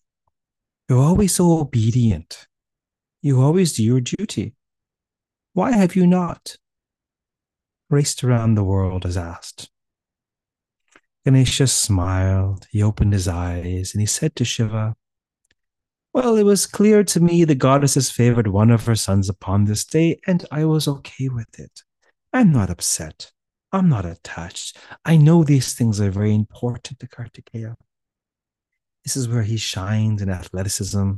you're 0.89 1.03
always 1.03 1.35
so 1.35 1.59
obedient. 1.59 2.47
You 3.21 3.43
always 3.43 3.75
do 3.75 3.85
your 3.85 4.01
duty. 4.01 4.55
Why 5.53 5.73
have 5.73 5.97
you 5.97 6.07
not 6.07 6.57
raced 7.91 8.23
around 8.25 8.55
the 8.55 8.65
world 8.65 9.05
as 9.05 9.17
asked? 9.17 9.71
Ganesha 11.25 11.67
smiled, 11.67 12.67
he 12.71 12.83
opened 12.83 13.13
his 13.13 13.29
eyes, 13.29 13.93
and 13.93 14.01
he 14.01 14.07
said 14.07 14.35
to 14.37 14.45
Shiva, 14.45 14.95
Well, 16.15 16.37
it 16.37 16.45
was 16.45 16.67
clear 16.67 17.05
to 17.05 17.21
me 17.21 17.45
the 17.45 17.55
goddesses 17.55 18.11
favored 18.11 18.49
one 18.49 18.71
of 18.71 18.87
her 18.87 18.95
sons 18.95 19.29
upon 19.29 19.65
this 19.65 19.85
day, 19.85 20.21
and 20.27 20.47
I 20.51 20.65
was 20.65 20.89
okay 20.89 21.29
with 21.29 21.59
it. 21.59 21.83
I'm 22.33 22.53
not 22.53 22.71
upset. 22.71 23.33
I'm 23.73 23.89
not 23.91 24.07
attached. 24.07 24.79
I 25.05 25.19
know 25.19 25.45
these 25.45 25.75
things 25.75 26.01
are 26.01 26.11
very 26.11 26.35
important 26.35 26.99
to 27.01 27.07
Kartikeya. 27.07 27.77
This 29.09 29.17
is 29.17 29.27
where 29.27 29.43
he 29.43 29.57
shined 29.57 30.21
in 30.21 30.29
athleticism 30.29 31.13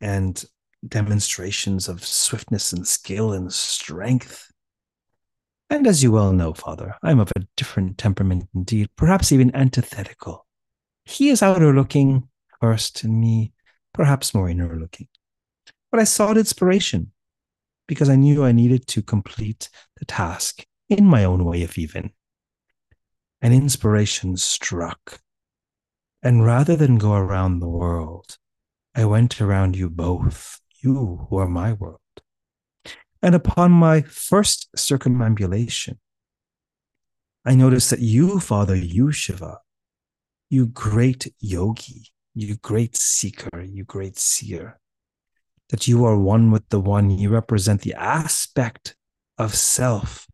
and 0.00 0.44
demonstrations 0.88 1.86
of 1.86 2.02
swiftness 2.02 2.72
and 2.72 2.88
skill 2.88 3.34
and 3.34 3.52
strength. 3.52 4.50
And 5.68 5.86
as 5.86 6.02
you 6.02 6.10
well 6.10 6.32
know, 6.32 6.54
Father, 6.54 6.96
I'm 7.02 7.20
of 7.20 7.30
a 7.36 7.46
different 7.54 7.98
temperament 7.98 8.48
indeed, 8.54 8.88
perhaps 8.96 9.30
even 9.30 9.54
antithetical. 9.54 10.46
He 11.04 11.28
is 11.28 11.42
outer 11.42 11.74
looking 11.74 12.30
first, 12.62 13.04
and 13.04 13.20
me 13.20 13.52
perhaps 13.92 14.32
more 14.32 14.48
inner 14.48 14.74
looking. 14.74 15.08
But 15.90 16.00
I 16.00 16.04
sought 16.04 16.38
inspiration 16.38 17.12
because 17.86 18.08
I 18.08 18.16
knew 18.16 18.42
I 18.42 18.52
needed 18.52 18.86
to 18.86 19.02
complete 19.02 19.68
the 19.98 20.06
task 20.06 20.64
in 20.88 21.04
my 21.04 21.24
own 21.24 21.44
way, 21.44 21.60
if 21.60 21.76
even. 21.76 22.12
An 23.42 23.52
inspiration 23.52 24.38
struck. 24.38 25.20
And 26.22 26.44
rather 26.44 26.76
than 26.76 26.98
go 26.98 27.14
around 27.14 27.58
the 27.58 27.68
world, 27.68 28.38
I 28.94 29.04
went 29.06 29.40
around 29.40 29.74
you 29.74 29.90
both, 29.90 30.60
you 30.80 31.26
who 31.28 31.36
are 31.36 31.48
my 31.48 31.72
world. 31.72 31.98
And 33.20 33.34
upon 33.34 33.72
my 33.72 34.02
first 34.02 34.68
circumambulation, 34.76 35.98
I 37.44 37.56
noticed 37.56 37.90
that 37.90 38.00
you, 38.00 38.38
Father, 38.38 38.76
you, 38.76 39.10
Shiva, 39.10 39.58
you 40.48 40.66
great 40.66 41.32
yogi, 41.40 42.08
you 42.34 42.56
great 42.56 42.94
seeker, 42.94 43.60
you 43.60 43.84
great 43.84 44.16
seer, 44.16 44.78
that 45.70 45.88
you 45.88 46.04
are 46.04 46.16
one 46.16 46.52
with 46.52 46.68
the 46.68 46.80
one. 46.80 47.10
You 47.10 47.30
represent 47.30 47.80
the 47.80 47.94
aspect 47.94 48.94
of 49.38 49.56
self 49.56 50.28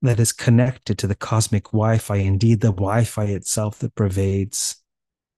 that 0.00 0.20
is 0.20 0.32
connected 0.32 0.96
to 0.98 1.06
the 1.06 1.14
cosmic 1.14 1.64
Wi 1.64 1.98
Fi, 1.98 2.16
indeed, 2.16 2.60
the 2.60 2.72
Wi 2.72 3.04
Fi 3.04 3.24
itself 3.24 3.78
that 3.80 3.94
pervades 3.94 4.82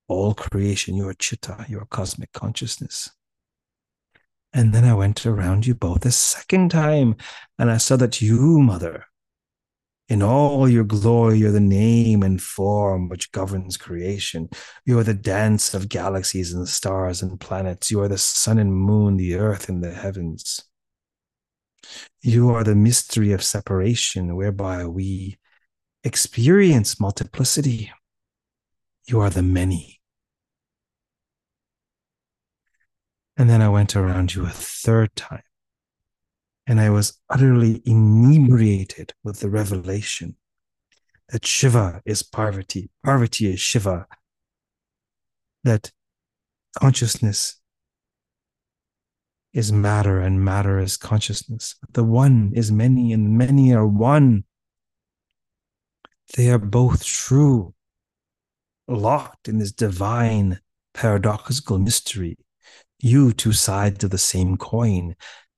all 0.09 0.35
creation. 0.35 0.97
You 0.97 1.09
are 1.09 1.15
Chitta, 1.15 1.67
you 1.69 1.79
are 1.79 1.87
cosmic 1.87 2.33
consciousness. 2.33 3.11
And 4.53 4.73
then 4.73 4.85
I 4.85 4.95
went 4.95 5.27
around 5.27 5.67
you 5.67 5.75
both 5.75 6.07
a 6.07 6.11
second 6.11 6.71
time, 6.71 7.17
and 7.59 7.71
I 7.71 7.77
saw 7.77 7.97
that 7.97 8.23
you, 8.23 8.61
Mother, 8.61 9.05
in 10.09 10.23
all 10.23 10.67
your 10.67 10.85
glory, 10.85 11.39
you're 11.39 11.53
the 11.53 11.61
name 11.61 12.23
and 12.23 12.41
form 12.41 13.11
which 13.11 13.31
governs 13.31 13.77
creation. 13.77 14.49
You 14.87 14.99
are 14.99 15.05
the 15.05 15.13
dance 15.13 15.75
of 15.75 15.91
galaxies 15.91 16.55
and 16.55 16.67
stars 16.67 17.21
and 17.21 17.39
planets. 17.39 17.91
You 17.91 18.01
are 18.01 18.09
the 18.09 18.17
sun 18.17 18.59
and 18.59 18.75
moon, 18.75 19.19
the 19.19 19.35
earth 19.35 19.69
and 19.69 19.85
the 19.85 19.93
heavens. 19.93 20.63
You 22.23 22.51
are 22.51 22.65
the 22.65 22.75
mystery 22.75 23.33
of 23.33 23.45
separation 23.45 24.35
whereby 24.35 24.87
we 24.87 25.39
experience 26.05 26.99
multiplicity. 26.99 27.93
You 29.07 29.21
are 29.21 29.31
the 29.31 29.43
many. 29.43 29.98
And 33.39 33.49
then 33.49 33.63
I 33.63 33.69
went 33.69 33.95
around 33.95 34.35
you 34.35 34.45
a 34.45 34.51
third 34.51 35.15
time. 35.15 35.45
And 36.67 36.81
I 36.81 36.91
was 36.91 37.19
utterly 37.31 37.81
inebriated 37.87 39.15
with 39.23 39.39
the 39.39 39.49
revelation 39.49 40.37
that 41.29 41.47
Shiva 41.47 42.03
is 42.05 42.25
Parvati, 42.25 42.91
Parvati 43.05 43.53
is 43.53 43.61
Shiva, 43.61 44.07
that 45.63 45.93
consciousness 46.77 47.61
is 49.55 49.73
matter 49.73 50.21
and 50.21 50.45
matter 50.45 50.79
is 50.81 50.97
consciousness. 50.97 51.77
The 51.93 52.05
one 52.05 52.53
is 52.55 52.73
many 52.73 53.13
and 53.13 53.39
many 53.39 53.73
are 53.73 53.87
one. 53.87 54.45
They 56.37 56.51
are 56.51 56.59
both 56.59 57.05
true, 57.05 57.75
locked 58.89 59.49
in 59.49 59.59
this 59.59 59.73
divine 59.73 60.61
paradoxical 60.93 61.79
mystery. 61.79 62.37
You, 63.01 63.33
two 63.33 63.53
sides 63.53 64.05
of 64.05 64.11
the 64.11 64.19
same 64.19 64.57
coin. 64.57 65.15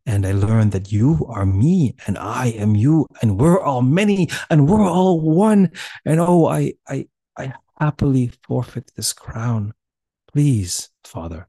And 0.06 0.26
I 0.26 0.32
learned 0.32 0.72
that 0.72 0.90
you 0.90 1.26
are 1.28 1.46
me 1.46 1.94
and 2.06 2.18
I 2.18 2.48
am 2.48 2.74
you, 2.74 3.06
and 3.22 3.38
we're 3.38 3.60
all 3.60 3.82
many 3.82 4.28
and 4.48 4.68
we're 4.68 4.88
all 4.88 5.20
one. 5.20 5.70
And 6.04 6.20
oh, 6.20 6.46
I, 6.46 6.74
I, 6.88 7.06
I 7.36 7.52
happily 7.78 8.32
forfeit 8.46 8.90
this 8.96 9.12
crown. 9.12 9.72
Please, 10.32 10.90
Father, 11.04 11.48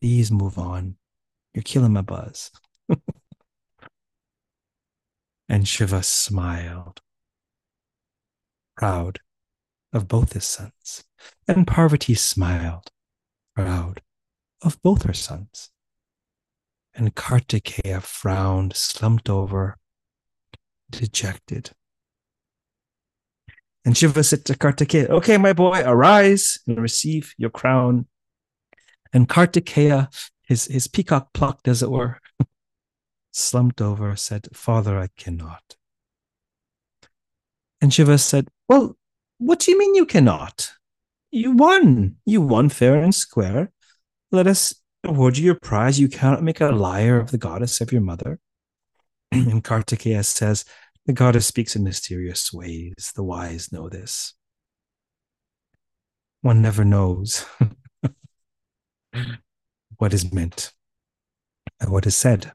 please 0.00 0.32
move 0.32 0.58
on. 0.58 0.96
You're 1.54 1.62
killing 1.62 1.92
my 1.92 2.02
buzz. 2.02 2.50
and 5.48 5.66
Shiva 5.66 6.02
smiled, 6.02 7.00
proud 8.76 9.20
of 9.92 10.08
both 10.08 10.32
his 10.32 10.44
sons. 10.44 11.04
And 11.46 11.66
Parvati 11.66 12.14
smiled, 12.14 12.90
proud 13.54 14.00
of 14.62 14.80
both 14.82 15.02
her 15.04 15.12
sons. 15.12 15.70
And 16.94 17.14
Kartikeya 17.14 18.02
frowned, 18.02 18.74
slumped 18.74 19.30
over, 19.30 19.76
dejected. 20.90 21.70
And 23.84 23.96
Shiva 23.96 24.22
said 24.24 24.44
to 24.46 24.54
Kartikeya, 24.54 25.08
Okay, 25.08 25.38
my 25.38 25.52
boy, 25.52 25.82
arise 25.84 26.58
and 26.66 26.80
receive 26.80 27.34
your 27.38 27.50
crown. 27.50 28.06
And 29.12 29.28
Kartikeya 29.28 30.08
his 30.50 30.64
his 30.64 30.88
peacock 30.88 31.32
plucked, 31.32 31.68
as 31.68 31.80
it 31.80 31.92
were, 31.92 32.18
slumped 33.32 33.80
over, 33.80 34.16
said, 34.16 34.48
Father, 34.52 34.98
I 34.98 35.06
cannot. 35.16 35.76
And 37.80 37.94
Shiva 37.94 38.18
said, 38.18 38.48
Well, 38.68 38.96
what 39.38 39.60
do 39.60 39.70
you 39.70 39.78
mean 39.78 39.94
you 39.94 40.04
cannot? 40.04 40.72
You 41.30 41.52
won. 41.52 42.16
You 42.26 42.40
won 42.40 42.68
fair 42.68 42.96
and 43.00 43.14
square. 43.14 43.70
Let 44.32 44.46
us 44.46 44.74
award 45.04 45.38
you 45.38 45.44
your 45.44 45.56
prize. 45.56 45.98
You 45.98 46.08
cannot 46.08 46.42
make 46.42 46.60
a 46.60 46.70
liar 46.70 47.18
of 47.18 47.30
the 47.30 47.38
goddess 47.38 47.80
of 47.80 47.90
your 47.90 48.00
mother. 48.00 48.38
and 49.32 49.64
Kartikeya 49.64 50.24
says, 50.24 50.64
The 51.06 51.12
goddess 51.12 51.46
speaks 51.46 51.74
in 51.74 51.82
mysterious 51.82 52.52
ways. 52.52 53.12
The 53.14 53.24
wise 53.24 53.72
know 53.72 53.88
this. 53.88 54.34
One 56.42 56.62
never 56.62 56.84
knows 56.84 57.44
what 59.96 60.14
is 60.14 60.32
meant 60.32 60.72
and 61.80 61.90
what 61.90 62.06
is 62.06 62.16
said. 62.16 62.52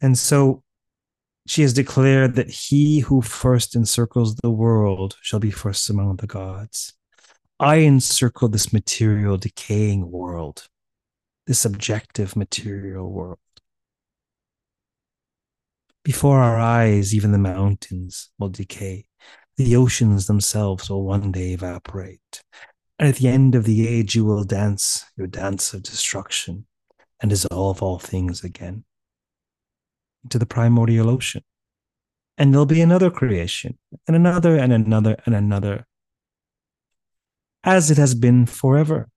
And 0.00 0.18
so 0.18 0.62
she 1.46 1.62
has 1.62 1.72
declared 1.72 2.34
that 2.34 2.50
he 2.50 3.00
who 3.00 3.20
first 3.22 3.74
encircles 3.74 4.36
the 4.36 4.50
world 4.50 5.16
shall 5.22 5.40
be 5.40 5.50
first 5.50 5.88
among 5.90 6.16
the 6.16 6.26
gods. 6.26 6.94
I 7.60 7.76
encircle 7.76 8.48
this 8.48 8.72
material, 8.72 9.36
decaying 9.36 10.10
world, 10.10 10.66
this 11.46 11.64
objective 11.64 12.34
material 12.34 13.10
world. 13.10 13.38
Before 16.02 16.40
our 16.40 16.58
eyes, 16.58 17.14
even 17.14 17.32
the 17.32 17.38
mountains 17.38 18.30
will 18.38 18.48
decay. 18.48 19.06
The 19.56 19.76
oceans 19.76 20.26
themselves 20.26 20.90
will 20.90 21.04
one 21.04 21.30
day 21.30 21.52
evaporate. 21.52 22.42
And 22.98 23.08
at 23.08 23.16
the 23.16 23.28
end 23.28 23.54
of 23.54 23.64
the 23.64 23.86
age, 23.86 24.14
you 24.14 24.24
will 24.24 24.44
dance 24.44 25.04
your 25.16 25.28
dance 25.28 25.72
of 25.72 25.82
destruction 25.82 26.66
and 27.20 27.30
dissolve 27.30 27.82
all 27.82 27.98
things 27.98 28.42
again 28.44 28.84
into 30.24 30.38
the 30.38 30.46
primordial 30.46 31.08
ocean. 31.08 31.42
And 32.36 32.52
there'll 32.52 32.66
be 32.66 32.80
another 32.80 33.10
creation, 33.10 33.78
and 34.08 34.16
another, 34.16 34.56
and 34.56 34.72
another, 34.72 35.16
and 35.24 35.34
another, 35.36 35.86
as 37.64 37.90
it 37.90 37.98
has 37.98 38.14
been 38.14 38.46
forever. 38.46 39.08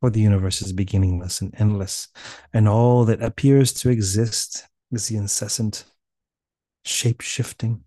For 0.00 0.10
the 0.10 0.20
universe 0.20 0.62
is 0.62 0.72
beginningless 0.72 1.40
and 1.40 1.52
endless, 1.58 2.08
and 2.52 2.68
all 2.68 3.04
that 3.06 3.20
appears 3.20 3.72
to 3.74 3.90
exist 3.90 4.64
is 4.92 5.08
the 5.08 5.16
incessant 5.16 5.84
shape 6.84 7.20
shifting, 7.20 7.82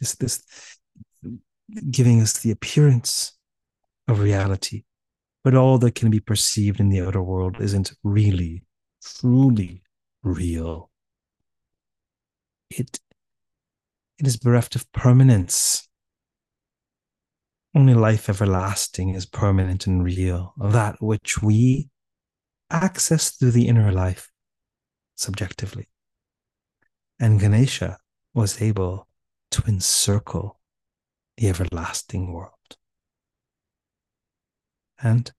this, 0.00 0.14
this 0.16 0.42
giving 1.90 2.20
us 2.20 2.38
the 2.40 2.50
appearance 2.50 3.32
of 4.08 4.20
reality. 4.20 4.84
But 5.44 5.54
all 5.54 5.78
that 5.78 5.94
can 5.94 6.10
be 6.10 6.20
perceived 6.20 6.80
in 6.80 6.88
the 6.88 7.00
outer 7.00 7.22
world 7.22 7.60
isn't 7.60 7.92
really, 8.02 8.64
truly 9.04 9.82
real. 10.22 10.90
It, 12.70 12.98
it 14.18 14.26
is 14.26 14.36
bereft 14.36 14.74
of 14.74 14.90
permanence. 14.90 15.88
Only 17.76 17.92
life 17.92 18.30
everlasting 18.30 19.10
is 19.10 19.26
permanent 19.26 19.86
and 19.86 20.02
real, 20.02 20.54
that 20.56 20.96
which 20.98 21.42
we 21.42 21.90
access 22.70 23.32
through 23.32 23.50
the 23.50 23.68
inner 23.68 23.92
life 23.92 24.30
subjectively. 25.14 25.86
And 27.20 27.38
Ganesha 27.38 27.98
was 28.32 28.62
able 28.62 29.06
to 29.50 29.62
encircle 29.68 30.58
the 31.36 31.50
everlasting 31.50 32.32
world. 32.32 32.78
And 35.02 35.30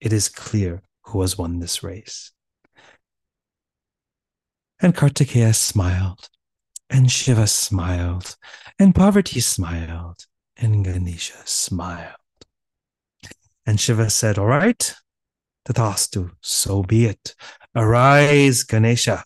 it 0.00 0.12
is 0.12 0.28
clear 0.28 0.82
who 1.04 1.20
has 1.20 1.38
won 1.38 1.60
this 1.60 1.84
race. 1.84 2.32
And 4.80 4.96
Kartikeya 4.96 5.54
smiled, 5.54 6.28
and 6.90 7.08
Shiva 7.08 7.46
smiled, 7.46 8.36
and 8.80 8.96
Parvati 8.96 9.38
smiled, 9.38 10.26
and 10.58 10.84
Ganesha 10.84 11.36
smiled. 11.44 12.14
And 13.66 13.80
Shiva 13.80 14.10
said, 14.10 14.38
All 14.38 14.46
right, 14.46 14.94
Tathastu, 15.66 16.30
so 16.40 16.82
be 16.82 17.06
it. 17.06 17.34
Arise, 17.74 18.64
Ganesha. 18.64 19.24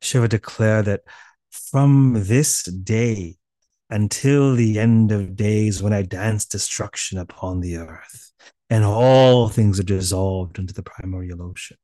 Shiva 0.00 0.28
declared 0.28 0.86
that 0.86 1.02
from 1.50 2.14
this 2.16 2.64
day 2.64 3.36
until 3.88 4.54
the 4.54 4.78
end 4.78 5.12
of 5.12 5.36
days 5.36 5.82
when 5.82 5.92
I 5.92 6.02
dance 6.02 6.44
destruction 6.44 7.18
upon 7.18 7.60
the 7.60 7.76
earth, 7.76 8.32
and 8.68 8.84
all 8.84 9.48
things 9.48 9.78
are 9.78 9.84
dissolved 9.84 10.58
into 10.58 10.74
the 10.74 10.82
primordial 10.82 11.42
ocean. 11.42 11.76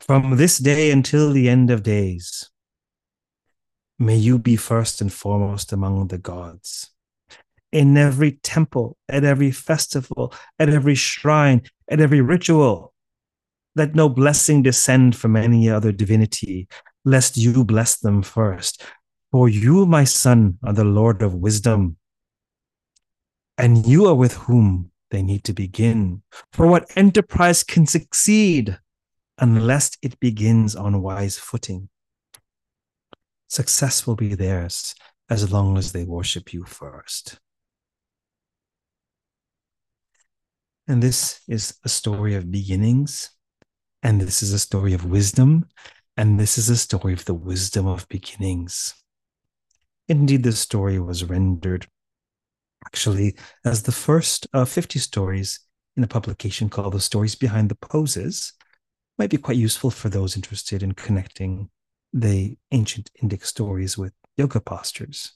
From 0.00 0.36
this 0.36 0.58
day 0.58 0.90
until 0.90 1.32
the 1.32 1.48
end 1.48 1.70
of 1.70 1.82
days, 1.82 2.50
may 3.98 4.16
you 4.16 4.38
be 4.38 4.56
first 4.56 5.00
and 5.00 5.12
foremost 5.12 5.72
among 5.72 6.08
the 6.08 6.18
gods. 6.18 6.90
In 7.72 7.96
every 7.96 8.32
temple, 8.32 8.96
at 9.08 9.24
every 9.24 9.50
festival, 9.50 10.32
at 10.58 10.68
every 10.68 10.94
shrine, 10.94 11.62
at 11.88 12.00
every 12.00 12.20
ritual, 12.20 12.94
let 13.74 13.94
no 13.94 14.08
blessing 14.08 14.62
descend 14.62 15.14
from 15.16 15.36
any 15.36 15.68
other 15.68 15.92
divinity, 15.92 16.68
lest 17.04 17.36
you 17.36 17.64
bless 17.64 17.96
them 17.96 18.22
first. 18.22 18.82
For 19.30 19.48
you, 19.48 19.84
my 19.84 20.04
son, 20.04 20.58
are 20.64 20.72
the 20.72 20.84
Lord 20.84 21.22
of 21.22 21.34
wisdom, 21.34 21.96
and 23.58 23.86
you 23.86 24.06
are 24.06 24.14
with 24.14 24.34
whom 24.34 24.90
they 25.10 25.22
need 25.22 25.44
to 25.44 25.52
begin. 25.52 26.22
For 26.52 26.66
what 26.66 26.90
enterprise 26.96 27.62
can 27.62 27.86
succeed 27.86 28.78
unless 29.38 29.96
it 30.02 30.18
begins 30.20 30.74
on 30.74 31.02
wise 31.02 31.38
footing? 31.38 31.88
Success 33.48 34.06
will 34.06 34.16
be 34.16 34.34
theirs 34.34 34.94
as 35.30 35.50
long 35.50 35.76
as 35.78 35.92
they 35.92 36.04
worship 36.04 36.52
you 36.52 36.64
first. 36.64 37.38
And 40.86 41.02
this 41.02 41.40
is 41.48 41.74
a 41.84 41.88
story 41.88 42.34
of 42.34 42.50
beginnings, 42.50 43.30
and 44.02 44.20
this 44.20 44.42
is 44.42 44.52
a 44.52 44.58
story 44.58 44.94
of 44.94 45.04
wisdom, 45.04 45.66
and 46.16 46.38
this 46.38 46.56
is 46.56 46.70
a 46.70 46.76
story 46.76 47.12
of 47.12 47.24
the 47.24 47.34
wisdom 47.34 47.86
of 47.86 48.08
beginnings. 48.08 48.94
Indeed, 50.08 50.42
this 50.42 50.58
story 50.58 50.98
was 50.98 51.24
rendered 51.24 51.86
actually 52.86 53.36
as 53.64 53.82
the 53.82 53.92
first 53.92 54.46
of 54.54 54.68
50 54.68 54.98
stories 54.98 55.60
in 55.96 56.04
a 56.04 56.08
publication 56.08 56.70
called 56.70 56.94
The 56.94 57.00
Stories 57.00 57.34
Behind 57.34 57.68
the 57.68 57.74
Poses. 57.74 58.52
Might 59.18 59.30
be 59.30 59.36
quite 59.36 59.56
useful 59.56 59.90
for 59.90 60.08
those 60.08 60.36
interested 60.36 60.82
in 60.82 60.92
connecting 60.92 61.68
the 62.12 62.56
ancient 62.72 63.10
Indic 63.22 63.44
stories 63.44 63.98
with 63.98 64.12
yoga 64.36 64.60
postures. 64.60 65.32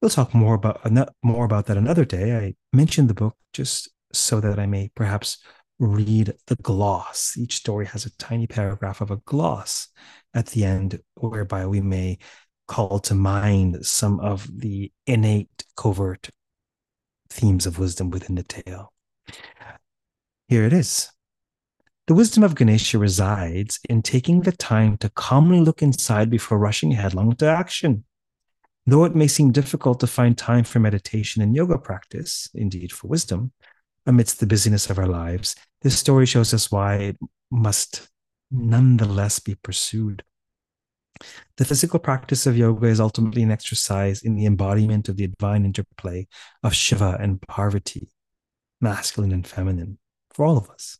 We'll 0.00 0.10
talk 0.10 0.34
more 0.34 0.54
about 0.54 0.80
more 1.22 1.44
about 1.44 1.66
that 1.66 1.76
another 1.76 2.04
day. 2.04 2.36
I 2.36 2.54
mentioned 2.72 3.08
the 3.08 3.14
book 3.14 3.36
just 3.52 3.88
so 4.12 4.40
that 4.40 4.58
I 4.58 4.66
may 4.66 4.90
perhaps 4.94 5.38
read 5.78 6.34
the 6.46 6.56
gloss. 6.56 7.36
Each 7.36 7.56
story 7.56 7.86
has 7.86 8.06
a 8.06 8.16
tiny 8.16 8.46
paragraph 8.46 9.00
of 9.00 9.10
a 9.10 9.16
gloss 9.16 9.88
at 10.34 10.46
the 10.46 10.64
end, 10.64 11.00
whereby 11.14 11.66
we 11.66 11.80
may 11.80 12.18
call 12.68 12.98
to 12.98 13.14
mind 13.14 13.84
some 13.84 14.20
of 14.20 14.48
the 14.60 14.92
innate 15.06 15.64
covert 15.76 16.30
themes 17.28 17.66
of 17.66 17.78
wisdom 17.78 18.10
within 18.10 18.36
the 18.36 18.42
tale. 18.42 18.92
Here 20.48 20.64
it 20.64 20.72
is. 20.72 21.10
The 22.06 22.14
wisdom 22.14 22.42
of 22.42 22.54
Ganesha 22.54 22.98
resides 22.98 23.80
in 23.88 24.02
taking 24.02 24.42
the 24.42 24.52
time 24.52 24.98
to 24.98 25.08
calmly 25.08 25.60
look 25.60 25.80
inside 25.80 26.28
before 26.28 26.58
rushing 26.58 26.90
headlong 26.90 27.34
to 27.36 27.46
action. 27.46 28.04
Though 28.84 29.04
it 29.04 29.14
may 29.14 29.26
seem 29.26 29.52
difficult 29.52 30.00
to 30.00 30.06
find 30.06 30.36
time 30.36 30.64
for 30.64 30.80
meditation 30.80 31.40
and 31.40 31.56
yoga 31.56 31.78
practice, 31.78 32.50
indeed 32.52 32.92
for 32.92 33.06
wisdom, 33.06 33.52
amidst 34.04 34.38
the 34.38 34.46
busyness 34.46 34.90
of 34.90 34.98
our 34.98 35.06
lives, 35.06 35.56
this 35.80 35.98
story 35.98 36.26
shows 36.26 36.52
us 36.52 36.70
why 36.70 36.96
it 36.96 37.18
must 37.50 38.06
nonetheless 38.50 39.38
be 39.38 39.54
pursued. 39.54 40.22
The 41.56 41.64
physical 41.64 42.00
practice 42.00 42.46
of 42.46 42.58
yoga 42.58 42.88
is 42.88 43.00
ultimately 43.00 43.42
an 43.42 43.50
exercise 43.50 44.20
in 44.20 44.34
the 44.34 44.44
embodiment 44.44 45.08
of 45.08 45.16
the 45.16 45.28
divine 45.28 45.64
interplay 45.64 46.26
of 46.62 46.74
Shiva 46.74 47.16
and 47.18 47.40
Parvati, 47.40 48.10
masculine 48.82 49.32
and 49.32 49.46
feminine, 49.46 49.96
for 50.34 50.44
all 50.44 50.58
of 50.58 50.68
us. 50.68 50.98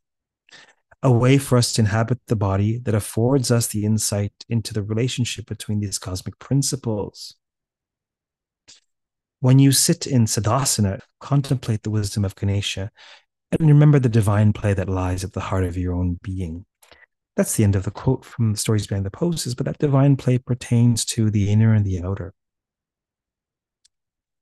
A 1.04 1.12
way 1.12 1.36
for 1.36 1.58
us 1.58 1.74
to 1.74 1.82
inhabit 1.82 2.18
the 2.28 2.34
body 2.34 2.78
that 2.78 2.94
affords 2.94 3.50
us 3.50 3.66
the 3.66 3.84
insight 3.84 4.32
into 4.48 4.72
the 4.72 4.82
relationship 4.82 5.44
between 5.44 5.80
these 5.80 5.98
cosmic 5.98 6.38
principles. 6.38 7.36
When 9.40 9.58
you 9.58 9.70
sit 9.70 10.06
in 10.06 10.24
Siddhasana, 10.24 11.00
contemplate 11.20 11.82
the 11.82 11.90
wisdom 11.90 12.24
of 12.24 12.34
Ganesha 12.34 12.90
and 13.52 13.68
remember 13.68 13.98
the 13.98 14.08
divine 14.08 14.54
play 14.54 14.72
that 14.72 14.88
lies 14.88 15.22
at 15.22 15.34
the 15.34 15.40
heart 15.40 15.64
of 15.64 15.76
your 15.76 15.94
own 15.94 16.18
being. 16.22 16.64
That's 17.36 17.54
the 17.54 17.64
end 17.64 17.76
of 17.76 17.82
the 17.82 17.90
quote 17.90 18.24
from 18.24 18.52
the 18.52 18.58
stories 18.58 18.86
behind 18.86 19.04
the 19.04 19.10
poses, 19.10 19.54
but 19.54 19.66
that 19.66 19.78
divine 19.78 20.16
play 20.16 20.38
pertains 20.38 21.04
to 21.06 21.30
the 21.30 21.50
inner 21.50 21.74
and 21.74 21.84
the 21.84 22.02
outer, 22.02 22.32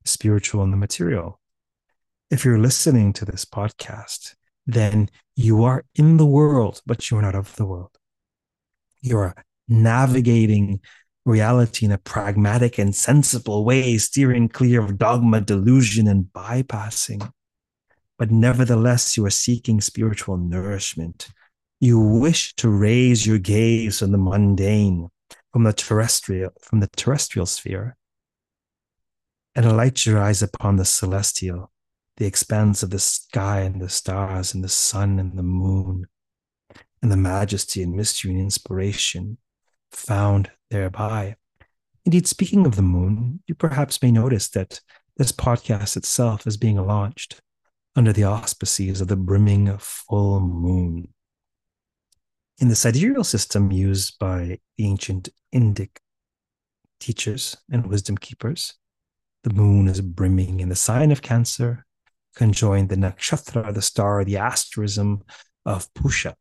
spiritual 0.05 0.63
and 0.63 0.73
the 0.73 0.77
material. 0.77 1.41
If 2.31 2.45
you're 2.45 2.59
listening 2.59 3.13
to 3.15 3.25
this 3.25 3.45
podcast, 3.45 4.35
then 4.67 5.09
you 5.35 5.65
are 5.65 5.85
in 5.95 6.17
the 6.17 6.27
world, 6.27 6.83
but 6.87 7.11
you're 7.11 7.23
not 7.23 7.35
of 7.35 7.57
the 7.57 7.67
world. 7.67 7.97
You 9.01 9.19
are 9.19 9.35
navigating 9.69 10.81
reality 11.25 11.87
in 11.87 11.93
a 11.93 11.99
pragmatic 11.99 12.79
and 12.79 12.95
sensible 12.95 13.65
way, 13.65 13.99
steering 13.99 14.49
clear 14.49 14.81
of 14.83 14.99
dogma, 14.99 15.41
delusion, 15.41 16.07
and 16.09 16.27
bypassing. 16.27 17.33
But 18.19 18.31
nevertheless, 18.31 19.17
you 19.17 19.25
are 19.27 19.31
seeking 19.31 19.81
spiritual 19.81 20.37
nourishment. 20.37 21.29
You 21.81 21.99
wish 21.99 22.55
to 22.57 22.69
raise 22.69 23.27
your 23.27 23.39
gaze 23.39 23.99
from 23.99 24.13
the 24.13 24.19
mundane, 24.19 25.09
from 25.53 25.65
the 25.65 25.73
terrestrial, 25.73 26.53
from 26.61 26.81
the 26.81 26.89
terrestrial 26.89 27.47
sphere, 27.47 27.97
and 29.57 29.77
light 29.77 30.07
your 30.07 30.21
eyes 30.21 30.43
upon 30.43 30.77
the 30.77 30.85
celestial, 30.85 31.72
the 32.23 32.29
expanse 32.29 32.85
of 32.85 32.91
the 32.91 33.01
sky 33.01 33.63
and 33.63 33.83
the 33.83 33.89
stars 33.89 34.55
and 34.55 34.63
the 34.63 34.69
sun 34.69 35.19
and 35.19 35.37
the 35.37 35.43
moon, 35.43 36.07
and 37.03 37.11
the 37.11 37.17
majesty 37.17 37.83
and 37.83 37.97
mystery 37.97 38.31
and 38.31 38.41
inspiration 38.41 39.39
found 39.91 40.49
thereby. 40.71 41.35
Indeed, 42.05 42.29
speaking 42.29 42.65
of 42.65 42.77
the 42.77 42.83
moon, 42.83 43.43
you 43.49 43.57
perhaps 43.57 44.01
may 44.01 44.13
notice 44.13 44.49
that 44.51 44.81
this 45.17 45.33
podcast 45.33 45.97
itself 45.97 46.47
is 46.47 46.57
being 46.57 46.77
launched 46.77 47.41
under 47.97 48.13
the 48.13 48.23
auspices 48.23 49.01
of 49.01 49.09
the 49.09 49.17
brimming 49.17 49.77
full 49.79 50.39
moon. 50.39 51.09
In 52.59 52.69
the 52.69 52.77
sidereal 52.77 53.25
system 53.25 53.73
used 53.73 54.17
by 54.21 54.61
the 54.79 54.87
ancient 54.87 55.29
Indic 55.53 55.97
teachers 57.01 57.57
and 57.69 57.89
wisdom 57.89 58.17
keepers, 58.17 58.75
the 59.43 59.53
moon 59.53 59.89
is 59.89 60.01
brimming 60.01 60.61
in 60.61 60.69
the 60.69 60.77
sign 60.77 61.11
of 61.11 61.21
Cancer, 61.21 61.85
conjoined 62.35 62.89
the 62.89 62.97
nakshatra, 62.97 63.73
the 63.75 63.83
star, 63.83 64.25
the 64.25 64.37
asterism 64.37 65.23
of 65.65 65.93
Pushya, 65.95 66.35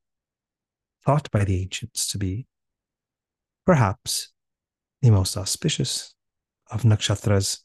thought 1.05 1.29
by 1.31 1.43
the 1.43 1.61
ancients 1.61 2.11
to 2.11 2.17
be 2.17 2.45
perhaps 3.65 4.29
the 5.01 5.11
most 5.11 5.37
auspicious 5.37 6.13
of 6.69 6.83
nakshatras. 6.83 7.59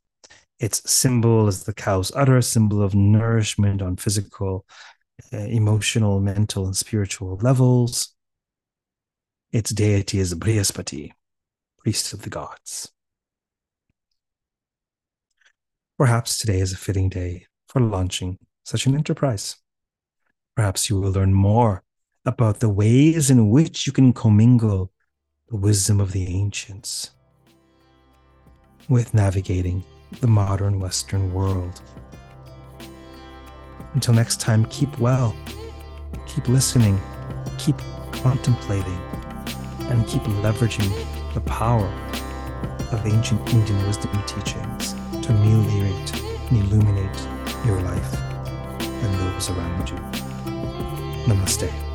Its 0.58 0.90
symbol 0.90 1.48
is 1.48 1.64
the 1.64 1.74
cow's 1.74 2.14
udder, 2.14 2.40
symbol 2.40 2.82
of 2.82 2.94
nourishment 2.94 3.82
on 3.82 3.96
physical, 3.96 4.64
uh, 5.32 5.38
emotional, 5.38 6.20
mental, 6.20 6.66
and 6.66 6.76
spiritual 6.76 7.36
levels. 7.42 8.14
Its 9.52 9.70
deity 9.70 10.18
is 10.18 10.34
Brihaspati, 10.34 11.12
priest 11.78 12.12
of 12.12 12.22
the 12.22 12.30
gods. 12.30 12.90
Perhaps 15.98 16.38
today 16.38 16.60
is 16.60 16.72
a 16.72 16.76
fitting 16.76 17.08
day 17.08 17.46
for 17.66 17.80
launching 17.80 18.38
such 18.64 18.86
an 18.86 18.94
enterprise. 18.94 19.56
Perhaps 20.54 20.88
you 20.88 21.00
will 21.00 21.12
learn 21.12 21.32
more 21.32 21.82
about 22.24 22.60
the 22.60 22.68
ways 22.68 23.30
in 23.30 23.50
which 23.50 23.86
you 23.86 23.92
can 23.92 24.12
commingle 24.12 24.90
the 25.48 25.56
wisdom 25.56 26.00
of 26.00 26.12
the 26.12 26.26
ancients 26.26 27.10
with 28.88 29.14
navigating 29.14 29.84
the 30.20 30.26
modern 30.26 30.80
Western 30.80 31.32
world. 31.32 31.82
Until 33.94 34.14
next 34.14 34.40
time, 34.40 34.64
keep 34.66 34.98
well, 34.98 35.36
keep 36.26 36.48
listening, 36.48 37.00
keep 37.58 37.76
contemplating, 38.12 39.00
and 39.88 40.06
keep 40.06 40.22
leveraging 40.22 40.92
the 41.34 41.40
power 41.42 41.86
of 42.92 43.06
ancient 43.06 43.40
Indian 43.52 43.86
wisdom 43.86 44.10
teachings 44.26 44.94
to 45.24 45.32
ameliorate 45.32 46.22
and 46.50 46.58
illuminate 46.58 47.35
your 47.66 47.80
life 47.80 48.14
and 48.80 49.14
those 49.14 49.50
around 49.50 49.90
you. 49.90 49.96
Namaste. 51.26 51.85